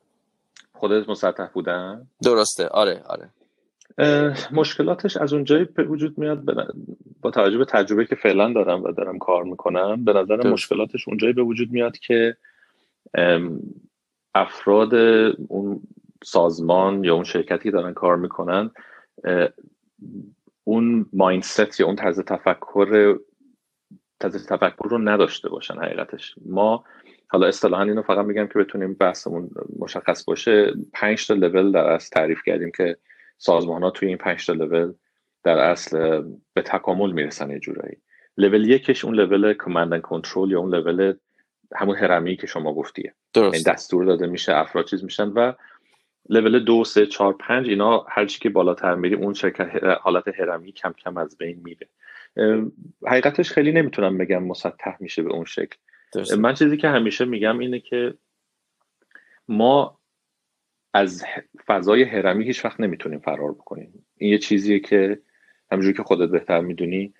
[0.73, 2.67] خودت مسطح بودن؟ درسته.
[2.67, 3.29] آره آره.
[4.51, 6.43] مشکلاتش از اونجایی به وجود میاد
[7.21, 11.33] با توجه به تجربه که فعلا دارم و دارم کار می‌کنم به نظر مشکلاتش اونجایی
[11.33, 12.37] به وجود میاد که
[14.35, 14.93] افراد
[15.47, 15.81] اون
[16.23, 18.71] سازمان یا اون شرکتی دارن کار می‌کنن
[20.67, 23.17] اون مایندست یا اون طرز تفکر
[24.19, 26.35] طرز تفکر رو نداشته باشن حقیقتش.
[26.45, 26.83] ما
[27.27, 29.49] حالا اصطلاحا اینو فقط میگم که بتونیم بحثمون
[29.79, 30.73] مشخص باشه.
[30.93, 32.97] پنج تا لول در اصل تعریف کردیم که
[33.37, 34.93] سازمان ها توی این پنج تا لول
[35.43, 37.97] در اصل به تکامل می‌رسن یه جورایی.
[38.37, 41.13] لول یکش اون لول کماند کنترل یا اون لول
[41.75, 43.13] همون هرمی که شما گفتیه.
[43.33, 43.53] درست.
[43.53, 45.53] این دستور داده میشه افراد چیز میشن و
[46.29, 50.71] لول دو سه چهار پنج اینا هر چی که بالاتر میری اون شرکت حالت هرمی
[50.71, 51.87] کم کم از بین میره.
[53.07, 55.77] حقیقتش خیلی نمی‌تونم بگم مسطح میشه به اون شکل.
[56.37, 58.13] من چیزی که همیشه میگم اینه که
[59.47, 59.99] ما
[60.93, 61.25] از
[61.67, 64.05] فضای هرمی هیچ وقت نمی‌تونیم فرار بکنیم.
[64.17, 65.19] این یه چیزیه که
[65.71, 67.13] همجوری که خودت بهتر می‌دونی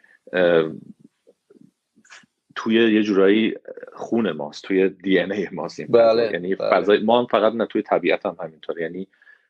[2.56, 3.54] توی یه جورایی
[3.94, 6.70] خون ماست توی دی ان ای ماست این بله، یعنی بله.
[6.70, 9.08] فضای ما هم فقط نه توی طبیعت هم همینطور یعنی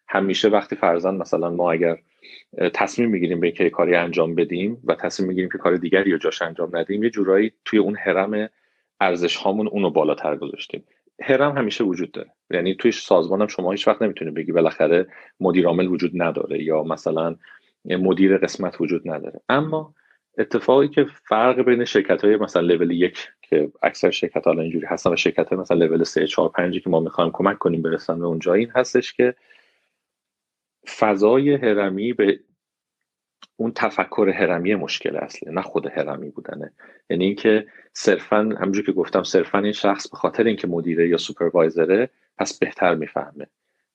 [0.08, 1.97] همیشه وقتی فرزن مثلا ما اگر
[2.74, 6.41] تصمیم می‌گیریم به که کاری انجام بدیم و تصمیم می‌گیریم که کار دیگری رو جاش
[6.41, 8.49] انجام ندیم یه جورایی توی اون هرم
[9.01, 10.84] ارزش هامون اونو بالاتر گذاشتیم.
[11.22, 12.30] هرم همیشه وجود داره.
[12.51, 15.08] یعنی توی سازمان هم شما هیچ وقت نمی‌تونید بگی بالاخره
[15.39, 17.36] مدیر عامل وجود نداره یا مثلا
[17.86, 19.41] مدیر قسمت وجود نداره.
[19.49, 19.93] اما
[20.38, 25.13] اتفاقی که فرق بین شرکت های مثلا لول یک که اکثر شرکت ها اینجوری هستن
[25.13, 28.25] و شرکت های مثلا لول 3 4 5 که ما می‌خوایم کمک کنیم برسن به
[28.25, 29.36] اونجا این هستش که
[30.99, 32.39] فضای هرمی به
[33.57, 36.73] اون تفکر هرمی مشکل اصله نه خود هرمی بودنه.
[37.09, 42.09] یعنی اینکه صرفا همونجور که گفتم صرفا این شخص به خاطر اینکه مدیره یا سوپروایزره
[42.38, 43.47] پس بهتر می‌فهمه.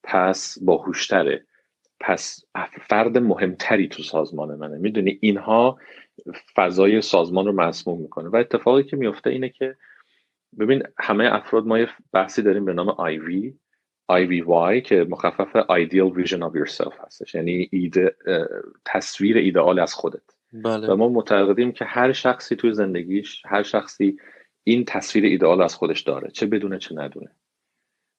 [0.05, 1.45] پس باهوشتره.
[2.01, 2.45] پس
[2.89, 4.79] فرد مهمتری تو سازمان منه.
[4.79, 5.79] می‌دونی اینها
[6.57, 8.29] فضای سازمان رو مسموم می‌کنه.
[8.29, 9.77] و اتفاقی که میفته اینه که
[10.59, 13.53] ببین همه افراد ما یه بحثی داریم به نام IV
[14.13, 17.35] IVY که مخفف Ideal Vision of Yourself هستش.
[17.35, 18.17] یعنی ایده
[18.85, 20.23] تصویر ایدئال از خودت.
[20.53, 20.89] بله.
[20.89, 24.17] و ما معتقدیم که هر شخصی توی زندگیش هر شخصی
[24.65, 27.31] این تصویر ایدئال از خودش داره چه بدونه چه ندونه.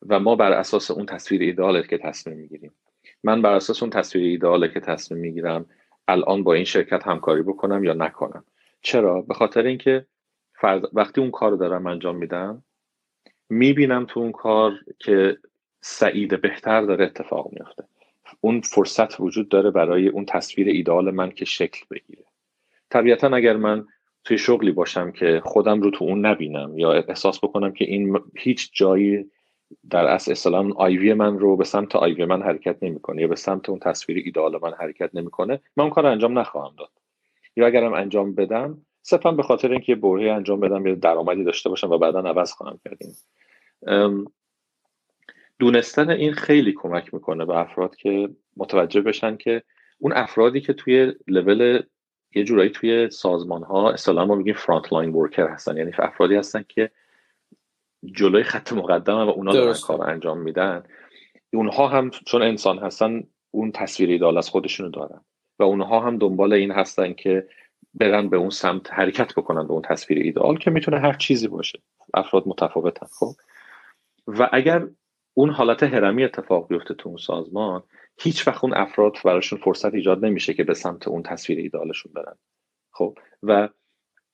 [0.07, 2.71] و ما بر اساس اون تصویر ایدئاله که تصمیم می‌گیریم.
[3.23, 5.65] من بر اساس اون تصویر ایدئاله که تصمیم می‌گیرم
[6.07, 8.43] الان با این شرکت همکاری بکنم یا نکنم.
[8.81, 10.05] چرا؟ به خاطر اینکه
[10.93, 12.63] وقتی اون کار رو دارم انجام میدم
[13.49, 15.37] می‌بینم تو اون کار که
[15.81, 17.83] سعید بهتر داره اتفاق میافته.
[18.41, 22.23] اون فرصت وجود داره برای اون تصویر ایدال من که شکل بگیره.
[22.89, 23.87] طبیعتا اگر من
[24.23, 28.69] توی شغلی باشم که خودم رو تو اون نبینم یا احساس بکنم که این هیچ
[28.73, 29.31] جایی
[29.89, 33.69] در اصل اسلام آیوی من رو به سمت آیوی من حرکت نمی‌کنه یا به سمت
[33.69, 36.89] اون تصویر ایدال من حرکت نمی‌کنه من اون کار انجام نخواهم داد.
[37.55, 41.91] یا اگرم انجام بدم صرفا به خاطر اینکه برهه انجام بدم یا درآمدی داشته باشم
[41.91, 43.15] و بعدا عوض خواهم کردیم
[45.59, 49.63] دونستن این خیلی کمک می‌کنه به افراد که متوجه بشن که
[49.99, 51.81] اون افرادی که توی لول
[52.35, 55.77] یه جورایی توی سازمان ها اصطلاحا ما میگیم frontline worker هستن.
[55.77, 56.91] یعنی افرادی هستن که
[58.05, 60.83] جلوی خط مقدم و اونا دارن کار انجام میدن.
[61.53, 65.21] اونها هم چون انسان هستن اون تصویر ایدال از خودشونو دارن.
[65.59, 67.47] و اونها هم دنبال این هستن که
[67.93, 71.79] برن به اون سمت حرکت بکنن به اون تصویر ایدال که می‌تونه هر چیزی باشه.
[72.13, 73.33] افراد متفاوتن خب؟
[74.27, 74.87] و اگر
[75.33, 77.83] اون حالت هرمی اتفاق بیفته تو اون سازمان
[78.19, 82.35] هیچ وقت اون افراد براشون فرصت ایجاد نمیشه که به سمت اون تصویر ایدالشون برن.
[82.91, 83.69] خب؟ و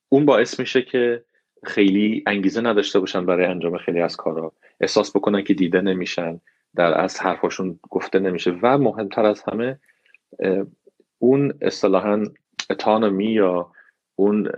[0.10, 1.26] اون باعث میشه که
[1.64, 4.52] خیلی انگیزه نداشته باشن برای انجام خیلی از کارا.
[4.82, 6.42] احساس بکنن که دیده نمیشن
[6.76, 9.80] در از حرفاشون گفته نمیشه و مهمتر از همه
[11.20, 12.24] اون اصطلاحا
[12.70, 13.72] اتانومی یا
[14.16, 14.52] اون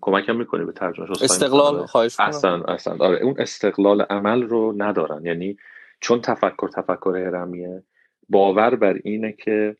[0.00, 2.96] کمکم می‌کنه به ترجمه استقلال خواهش اصلا اصلا.
[2.98, 5.26] آره اون استقلال عمل رو ندارن.
[5.26, 5.56] یعنی
[6.00, 7.82] چون تفکر تفکر هرمیه
[8.28, 9.76] باور بر اینه که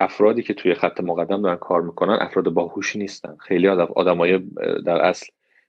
[0.00, 3.36] افرادی که توی خط مقدم دارن کار می‌کنن افراد باهوشی نیستن.
[3.36, 4.38] خیلی آدم آدمای
[4.86, 5.26] در اصل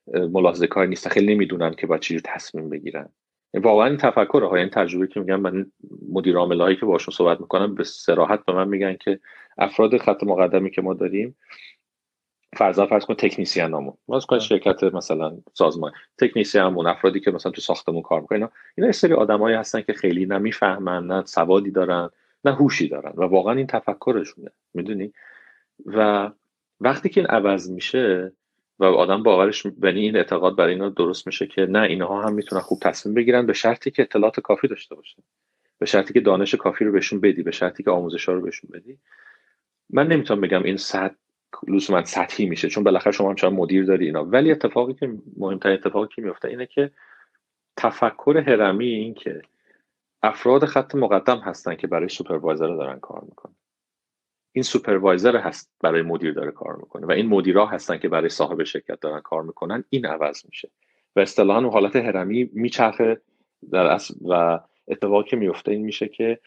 [0.07, 3.09] ملاحظه کار نیستن خیلی نمی‌دونن که با چی تصمیم بگیرن.
[3.53, 5.71] واقعا این تفکر های این تجربه که میگم من
[6.11, 9.19] مدیر هایی که باشون صحبت می‌کنم به سراحت به من میگن که
[9.57, 11.35] افراد خط مقدمی که ما داریم
[12.57, 17.61] فرضاً فرض کن تکنیسیان نامون باز کن شرکت مثلا سازمان تکنیسیانمون افرادی که مثلا تو
[17.61, 22.09] ساختمون کار می‌کنن اینا اینا سری آدمایی هستن که خیلی نمی‌فهمن نه سوادی دارن
[22.45, 23.13] نه هوشی دارن.
[23.15, 24.51] و واقعا این تفکرشونه.
[24.73, 25.13] می‌دونی؟
[25.85, 26.29] و
[26.79, 28.31] وقتی که این عوض میشه
[28.79, 32.61] و آدم باورش یعنی این اعتقاد برای اینا درست میشه که نه اینها هم می‌تونن
[32.61, 35.23] خوب تصمیم بگیرن به شرطی که اطلاعات کافی داشته باشن.
[35.79, 38.69] به شرطی که دانش کافی رو بهشون بدی به شرطی که آموزش ها رو بهشون
[38.73, 38.97] بدی.
[39.89, 41.15] من نمی‌تونم بگم این صد
[41.67, 44.25] لزوما سطحی میشه چون بالاخره شما هم چند مدیر داری اینا.
[44.25, 46.91] ولی اتفاقی که مهمترین اتفاقی که میفته اینه که
[47.77, 49.41] تفکر هرمی این که
[50.23, 53.55] افراد خط مقدم هستن که برای سوپروایزر دارن کار می‌کنن.
[54.55, 58.63] این سوپروایزر هست برای مدیر داره کار می‌کنه و این مدیرا هستن که برای صاحب
[58.63, 60.71] شرکت دارن کار می‌کنن این عوض میشه.
[61.15, 63.21] و اصطلاحا اون حالت هرمی میچرخه
[63.71, 66.39] در اصل و اتفاقی که میفته این میشه که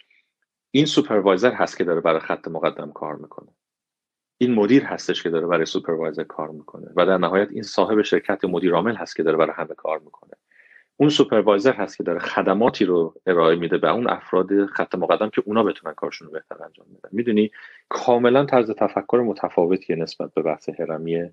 [0.71, 3.49] این سوپروایزر هست که داره برای خط مقدم کار می‌کنه.
[4.39, 8.45] این مدیر هستش که داره برای سوپروایزر کار می‌کنه و در نهایت این صاحب شرکت
[8.45, 10.33] مدیر عامل هست که داره برای همه کار می‌کنه.
[10.97, 15.43] اون سوپروایزر هست که داره خدماتی رو ارائه میده به اون افراد خط مقدم که
[15.47, 17.09] اونا بتونن کارشون رو بهتر انجام بدن.
[17.13, 17.51] می‌دونی؟
[17.89, 21.31] کاملا طرز تفکر متفاوتی نسبت به بحث هرمی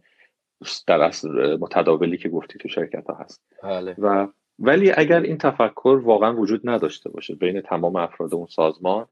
[0.88, 3.42] در اصل متداولی که گفتی تو شرکت ها هست.
[3.64, 3.96] بله.
[3.98, 4.28] و
[4.60, 9.08] ولی اگر این تفکر واقعا وجود نداشته باشه بین تمام افراد اون سازمان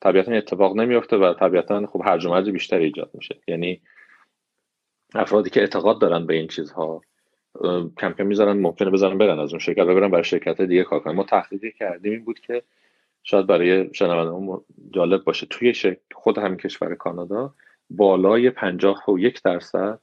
[0.00, 3.40] طبیعتا اتفاق نمیافته و طبیعتا خب هرج و مرج بیشتری ایجاد میشه.
[3.48, 3.82] یعنی
[5.14, 7.00] افرادی که اعتقاد دارن به این چیزها
[7.98, 11.14] کم می‌ذارن ممکنه بزنن برن از اون شرکت و برن برای شرکت دیگه کار کنن.
[11.14, 12.62] ما تحقیقی کردیم این بود که
[13.22, 15.46] شاید برای شنوندگان جالب باشه.
[15.46, 17.54] توی خود همین کشور کانادا
[17.90, 20.00] بالای پنجاه و یک درصد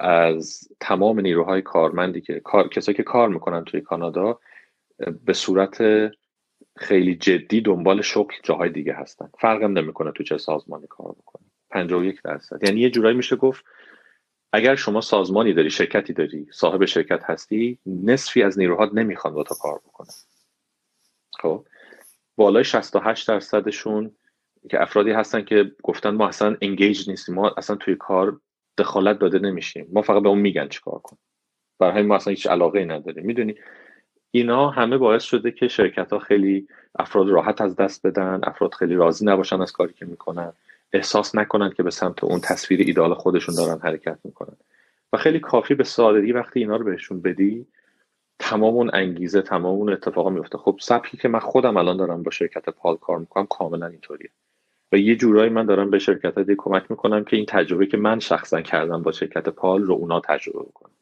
[0.00, 2.68] از تمام نیروهای کارمندی که کار...
[2.68, 4.38] کسایی که کار می‌کنن توی کانادا
[5.24, 5.82] به صورت
[6.76, 9.30] خیلی جدی دنبال شغل جاهای دیگه هستن.
[9.38, 12.64] فرقم نمی‌کنه تو چه سازمانی کار بکنه 51 درصد.
[12.64, 13.64] یعنی یه جورایی میشه گفت
[14.52, 19.54] اگر شما سازمانی داری شرکتی داری صاحب شرکت هستی نصفی از نیروهات نمی‌خوان با تو
[19.54, 20.14] کار بکنن.
[21.38, 21.64] خب؟
[22.36, 24.10] بالای 68 درصدشون
[24.70, 28.40] که افرادی هستن که گفتن ما اصلا انگیج نیستیم ما اصلا توی کار
[28.78, 29.88] دخالت داده نمیشیم.
[29.92, 31.16] ما فقط به اون میگن چیکار کن
[31.78, 33.26] برای ما اصلا هیچ علاقه ای نداریم.
[33.26, 33.54] می‌دونی؟
[34.30, 36.68] اینا همه باعث شده که شرکت ها خیلی
[36.98, 40.52] افراد راحت از دست بدن افراد خیلی راضی نباشن از کاری که می‌کنن.
[40.92, 44.56] احساس نکنن که به سمت اون تصویر ایدال خودشون دارن حرکت می‌کنن.
[45.12, 47.66] و خیلی کافی به سادگی وقتی اینا رو بهشون بدی
[48.38, 52.30] تمام اون انگیزه تمام اون اتفاقا میفته خب سبکی که من خودم الان دارم با
[52.30, 54.30] شرکت پال کار می‌کنم کاملا اینطوریه.
[54.92, 58.18] و یه جورایی من دارم به شرکت ها کمک می‌کنم که این تجربه که من
[58.18, 60.94] شخصا کردم با شرکت پال رو اونا تجربه بکنم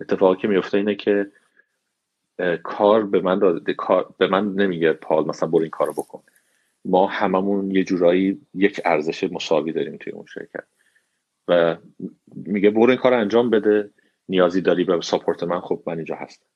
[0.00, 1.32] اتفاقی که میفته اینه که
[2.62, 6.22] کار به من داده کار به من نمیگه پال مثلا برو این کارو بکن.
[6.88, 10.64] ما هممون یه جورایی یک ارزش مساوی داریم توی اون شرکت.
[11.48, 11.76] و
[12.26, 13.90] میگه برو این کار انجام بده
[14.28, 16.46] نیازی داری به ساپورت من خب من اینجا هستم.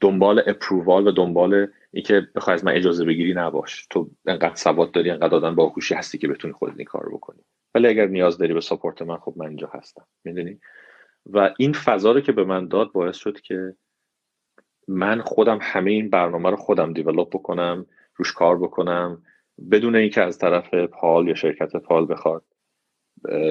[0.00, 3.86] دنبال اپرووال و دنبال اینکه بخوای از من اجازه بگیری نباش.
[3.90, 7.40] تو انقدر سواد داری انقدر آدم باهوشی هستی که بتونی خودت این کار بکنی.
[7.74, 10.06] ولی اگر نیاز داری به ساپورت من خب من اینجا هستم.
[10.24, 10.60] می‌دونی؟
[11.26, 13.74] و این فضا رو که به من داد باعث شد که
[14.88, 17.86] من خودم همه این برنامه رو خودم دیولوب بکنم.
[18.16, 19.22] روش کار بکنم
[19.70, 22.42] بدون اینکه از طرف پال یا شرکت پال بخواد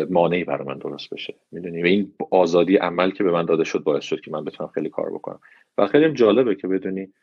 [0.09, 1.36] مانعی برای من درست بشه.
[1.51, 4.70] می‌دونی؟ و این آزادی عمل که به من داده شد باعث شد که من بتونم
[4.70, 5.39] خیلی کار بکنم.
[5.78, 7.13] و خیلی جالبه که بدونی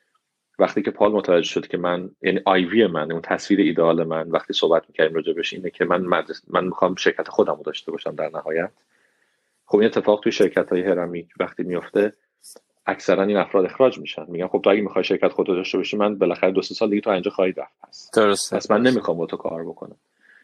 [0.58, 4.52] وقتی که پال متوجه شد که من یعنی آیوی من اون تصویر ایدئال من وقتی
[4.52, 8.14] صحبت می‌کردیم راجع بهش اینه که من مدرس من می‌خوام شرکت خودم رو داشته باشم
[8.14, 8.70] در نهایت.
[9.66, 12.12] خب این اتفاق توی شرکت های هرمی وقتی میفته
[12.86, 14.24] اکثرا این افراد اخراج میشن.
[14.28, 17.00] میگن خب تو اگه می‌خوای شرکت خودت داشته باشی من بالاخره دو سه سال دیگه
[17.00, 17.72] تو اینجا خواهی رفت.
[17.88, 19.96] پس درسته پس من نمی‌خوام با تو کار بکنم.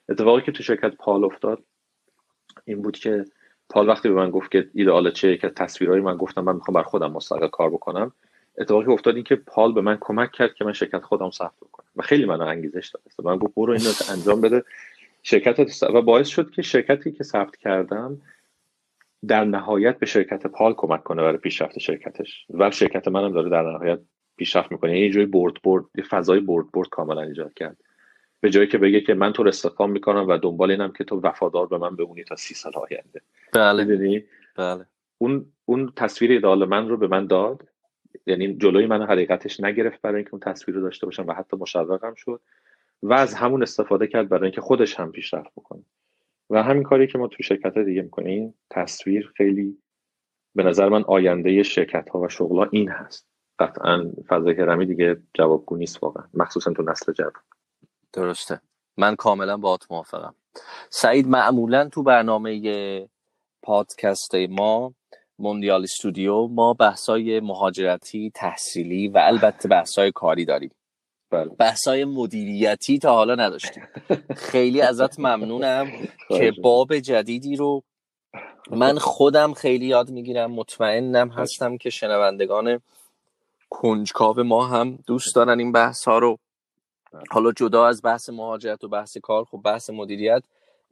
[0.08, 1.62] اتفاقی که تو شرکت پال افتاد
[2.64, 3.24] این بود که
[3.68, 6.82] پال وقتی به من گفت که ایدئال چه که تصویرهای من گفتم من می‌خوام بر
[6.82, 8.12] خودم مستقل کار بکنم
[8.58, 11.86] اتفاقی افتاد این که پال به من کمک کرد که من شرکت خودم ثبت بکنم.
[11.96, 13.26] و خیلی من انگیزش داد.
[13.26, 14.64] من گفت برو اینو انجام بده.
[15.22, 18.20] شرکت و باعث شد که شرکتی که ثبت کردم
[19.26, 22.46] در نهایت به شرکت پال کمک کنه برای پیشرفت شرکتش.
[22.50, 24.00] و شرکت منم داره در نهایت
[24.36, 24.90] پیشرفت می‌کنه.
[24.90, 27.76] یعنی یه جوی برد برد یه فضای برد برد کاملا ایجاد کرد.
[28.40, 31.66] به جایی که بگه که من تو استخدام می‌کنم و دنبال اینم که تو وفادار
[31.66, 33.20] به من بمونی تا سی سال آینده.
[33.52, 34.24] بله.
[34.56, 34.86] بله.
[35.18, 37.68] اون اون تصویر ایدال من رو به من داد.
[38.26, 42.14] یعنی جلوی من حقیقتش نگرفت برای اینکه اون تصویر رو داشته باشم و حتی مشوقم
[42.14, 42.40] شد.
[43.02, 45.82] و از همون استفاده کرد برای اینکه خودش هم پیشرفت بکنه.
[46.50, 49.78] و همین کاری که ما تو شرکت دیگه می‌کنیم تصویر خیلی
[50.54, 53.28] به نظر من آینده شرکت ها و شغل ها این هست.
[53.58, 57.32] قطعا فضای هرمی دیگه جوابگو نیست واقعا مخصوصا تو نسل جوان.
[58.12, 58.60] درسته.
[58.96, 60.34] من کاملا با موافقم.
[60.90, 63.08] سعید معمولا تو برنامه
[63.62, 64.94] پادکست ما
[65.38, 70.70] موندیال استودیو ما بحثای مهاجرتی تحصیلی و البته بحثای کاری داریم.
[71.30, 71.48] بله.
[71.58, 73.88] بحثای مدیریتی تا حالا نداشتیم.
[74.36, 75.90] خیلی ازت ممنونم
[76.38, 77.82] که باب جدیدی رو
[78.70, 82.80] من خودم خیلی یاد می‌گیرم مطمئنم هستم که شنوندگان
[83.70, 86.38] کنجکاو ما هم دوست دارن این بحث ها رو.
[87.12, 87.22] بله.
[87.30, 90.42] حالا جدا از بحث مهاجرت و بحث کار خب بحث مدیریت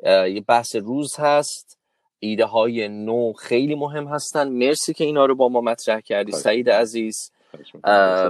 [0.05, 1.79] یه بحث روز هست.
[2.19, 4.49] ایده های نو خیلی مهم هستن.
[4.49, 6.33] مرسی که اینا رو با ما مطرح کردی.
[6.33, 7.31] سعید عزیز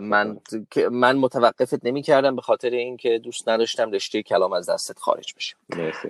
[0.00, 0.38] من
[0.90, 5.56] من متوقفت نمی کردم به خاطر اینکه دوست نداشتم رشته کلام از دستت خارج بشه.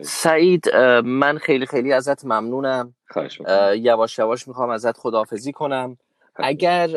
[0.03, 2.95] سعید من خیلی خیلی ازت ممنونم.
[3.77, 5.97] یواش یواش می‌خوام ازت خداحافظی کنم.
[6.35, 6.89] اگر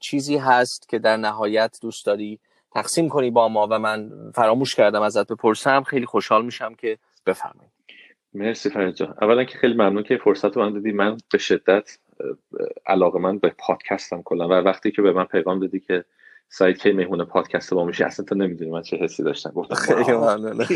[0.00, 2.38] چیزی هست که در نهایت دوست داری
[2.72, 7.72] تقسیم کنی با ما و من فراموش کردم ازت بپرسم خیلی خوشحال میشم که بفرمایید
[8.34, 10.92] مرسی فرید جان اولا که خیلی ممنون که فرصت رو من دادی.
[10.92, 11.98] من به شدت
[12.86, 14.48] علاقه من به پادکستم کلا.
[14.48, 16.04] و وقتی که به من پیغام دادی که
[16.48, 19.50] سعید کی مهمون پادکست با میشه اصلا تو نمی‌دونی من چه حسی داشتم.
[19.50, 20.64] گفتم خیلی ممنون.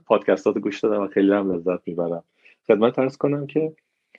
[0.06, 2.24] پادکستات گوش دادم و خیلی هم لذت می‌برم.
[2.66, 3.72] خدمت ارز کنم که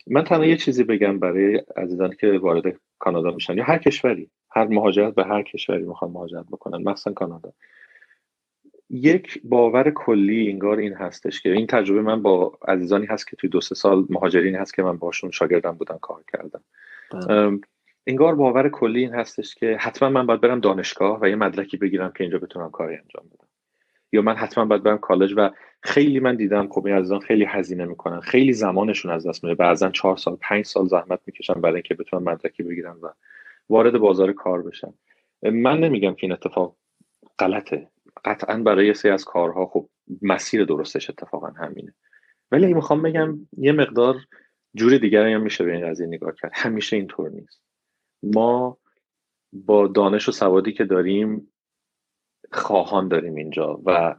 [0.07, 4.29] من تنها یه چیزی بگم برای عزیزان که وارد کانادا میشن یا هر کشوری.
[4.51, 7.51] هر مهاجرت به هر کشوری می‌خوان مهاجرت بکنن مثلا کانادا.
[8.89, 13.49] یک باور کلی انگار این هستش که این تجربه من با عزیزانی هست که توی
[13.49, 16.61] دو سه سال مهاجرینی هست که من باشون شاگردم بودم کار کردم.
[17.11, 17.59] بله.
[18.07, 22.11] انگار باور کلی این هستش که حتما من باید برم دانشگاه و یه مدرکی بگیرم
[22.11, 23.47] که اینجا بتونم کاری انجام بدم.
[24.11, 25.49] یا من حتما باید برم کالج و
[25.81, 29.89] خیلی من دیدم خب این عزیزان خیلی هزینه می‌کنن خیلی زمانشون از دست میره بعضا
[29.89, 33.07] چهار سال پنج سال زحمت می‌کشن برای اینکه بتونن مدرکی بگیرن و
[33.69, 34.93] وارد بازار کار بشن.
[35.43, 36.75] من نمیگم که این اتفاق
[37.39, 37.87] غلطه.
[38.25, 39.89] قطعا برای سه از کارها خب
[40.21, 41.93] مسیر درستش اتفاقا همینه.
[42.51, 44.15] ولی می‌خوام بگم یه مقدار
[44.75, 46.51] جور دیگری هم میشه به این قضیه نگاه کرد.
[46.53, 47.61] همیشه اینطور نیست.
[48.23, 48.77] ما
[49.53, 51.51] با دانش و سوادی که داریم
[52.51, 54.15] خواهان داریم اینجا و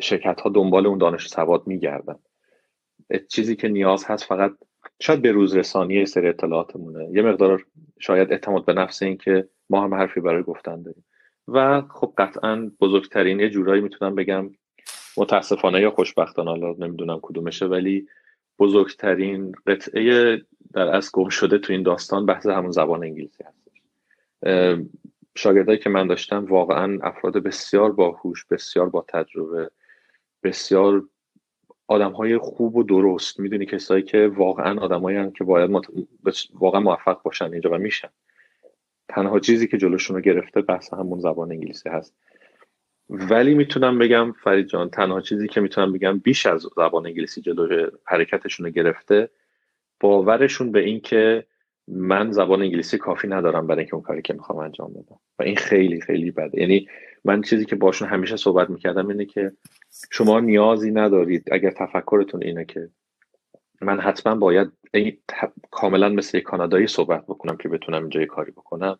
[0.00, 2.18] شرکت ها دنبال اون دانش و سواد میگردن.
[3.28, 4.52] چیزی که نیاز هست فقط
[5.00, 7.08] شاید به روز رسانی سری اطلاعاتمونه.
[7.12, 7.66] یه مقدار
[8.00, 11.04] شاید اعتماد به نفس این که ما هم حرفی برای گفتن داریم.
[11.48, 14.50] و خب قطعا بزرگترین یه جورایی می‌تونم بگم
[15.16, 18.08] متاسفانه یا خوشبختانه حالا نمی‌دونم کدومشه ولی
[18.58, 20.36] بزرگترین قطعه
[20.72, 23.64] در از گم شده تو این داستان بحث همون زبان انگلیسی هست.
[25.36, 29.70] شاگردایی که من داشتم واقعا افراد بسیار باهوش بسیار با تجربه
[30.42, 31.04] بسیار
[31.86, 35.70] آدم های خوب و درست می‌دونی کسایی که واقعا آدمایی که باید
[36.54, 38.08] واقعا موفق باشن اینجا و میشن.
[39.08, 42.14] تنها چیزی که جلوشون رو گرفته بحث همون زبان انگلیسی هست.
[43.08, 47.86] ولی می‌تونم بگم فرید جان تنها چیزی که می‌تونم بگم بیش از زبان انگلیسی جلو
[48.06, 49.28] حرکتشون رو گرفته
[50.00, 51.46] باورشون به این که
[51.88, 55.20] من زبان انگلیسی کافی ندارم برای اینکه اون کاری که می‌خوام انجام بدم.
[55.38, 56.60] و این خیلی خیلی بده.
[56.60, 56.88] یعنی
[57.24, 59.52] من چیزی که باشون همیشه صحبت می‌کردم اینه که
[60.10, 62.88] شما نیازی ندارید اگر تفکرتون اینه که
[63.80, 64.72] من حتما باید
[65.70, 68.98] کاملا مثل کانادایی صحبت بکنم که بتونم اینجا کاری بکنم.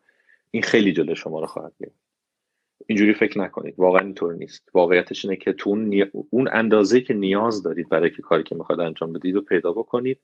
[0.51, 2.05] این خیلی جلو شما رو خواهد گرفت.
[2.87, 3.75] اینجوری فکر نکنید.
[3.79, 4.68] واقعا اینطور نیست.
[4.75, 8.81] واقعیتش اینه که تو اون, اون اندازه که نیاز دارید برای که کاری که می‌خواد
[8.81, 10.20] انجام بدید و پیدا بکنید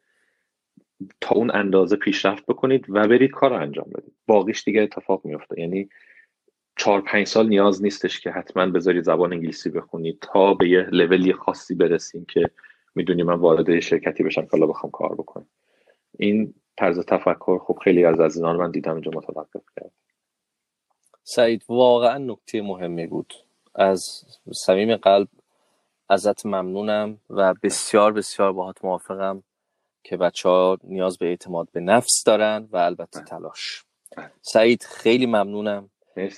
[1.21, 4.15] تا اون اندازه پیشرفت بکنید و برید کار رو انجام بدید.
[4.27, 5.89] باقیش دیگه اتفاق میفته یعنی
[6.77, 11.33] چهار پنج سال نیاز نیستش که حتما بذارید زبان انگلیسی بخونید تا به یه لولی
[11.33, 12.51] خاصی برسیم که
[12.95, 15.47] می‌دونی من وارد شرکتی بشم که بخوام کار بکنم.
[16.19, 19.93] این طرز تفکر خب خیلی از عزیزان من دیدم اینجا متوقف کرد.
[21.23, 23.35] سعید واقعا نکته مهمی بود.
[23.75, 25.29] از صمیم قلب
[26.09, 29.43] ازت ممنونم و بسیار بسیار باهات موافقم
[30.03, 33.85] که بچه ها نیاز به اعتماد به نفس دارن و البته تلاش.
[34.43, 35.91] سعید خیلی ممنونم.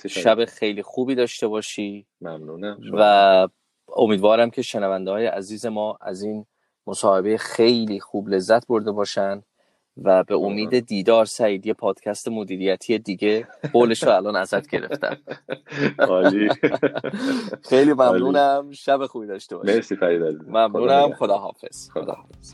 [0.09, 2.05] شب خیلی خوبی داشته باشی.
[2.21, 2.79] ممنونم.
[2.93, 3.47] و
[3.95, 6.45] امیدوارم که شنونده های عزیز ما از این
[6.87, 9.43] مصاحبه خیلی خوب لذت برده باشن
[10.03, 15.17] و به امید دیدار سعید یه پادکست مدیریتی دیگه قولش رو الان ازت گرفتم.
[17.69, 18.71] خیلی ممنونم.
[18.71, 19.75] شب خوبی داشته باشی.
[19.75, 21.13] مرسی فرید ممنونم.
[21.13, 22.53] خدا حافظ خدا حافظ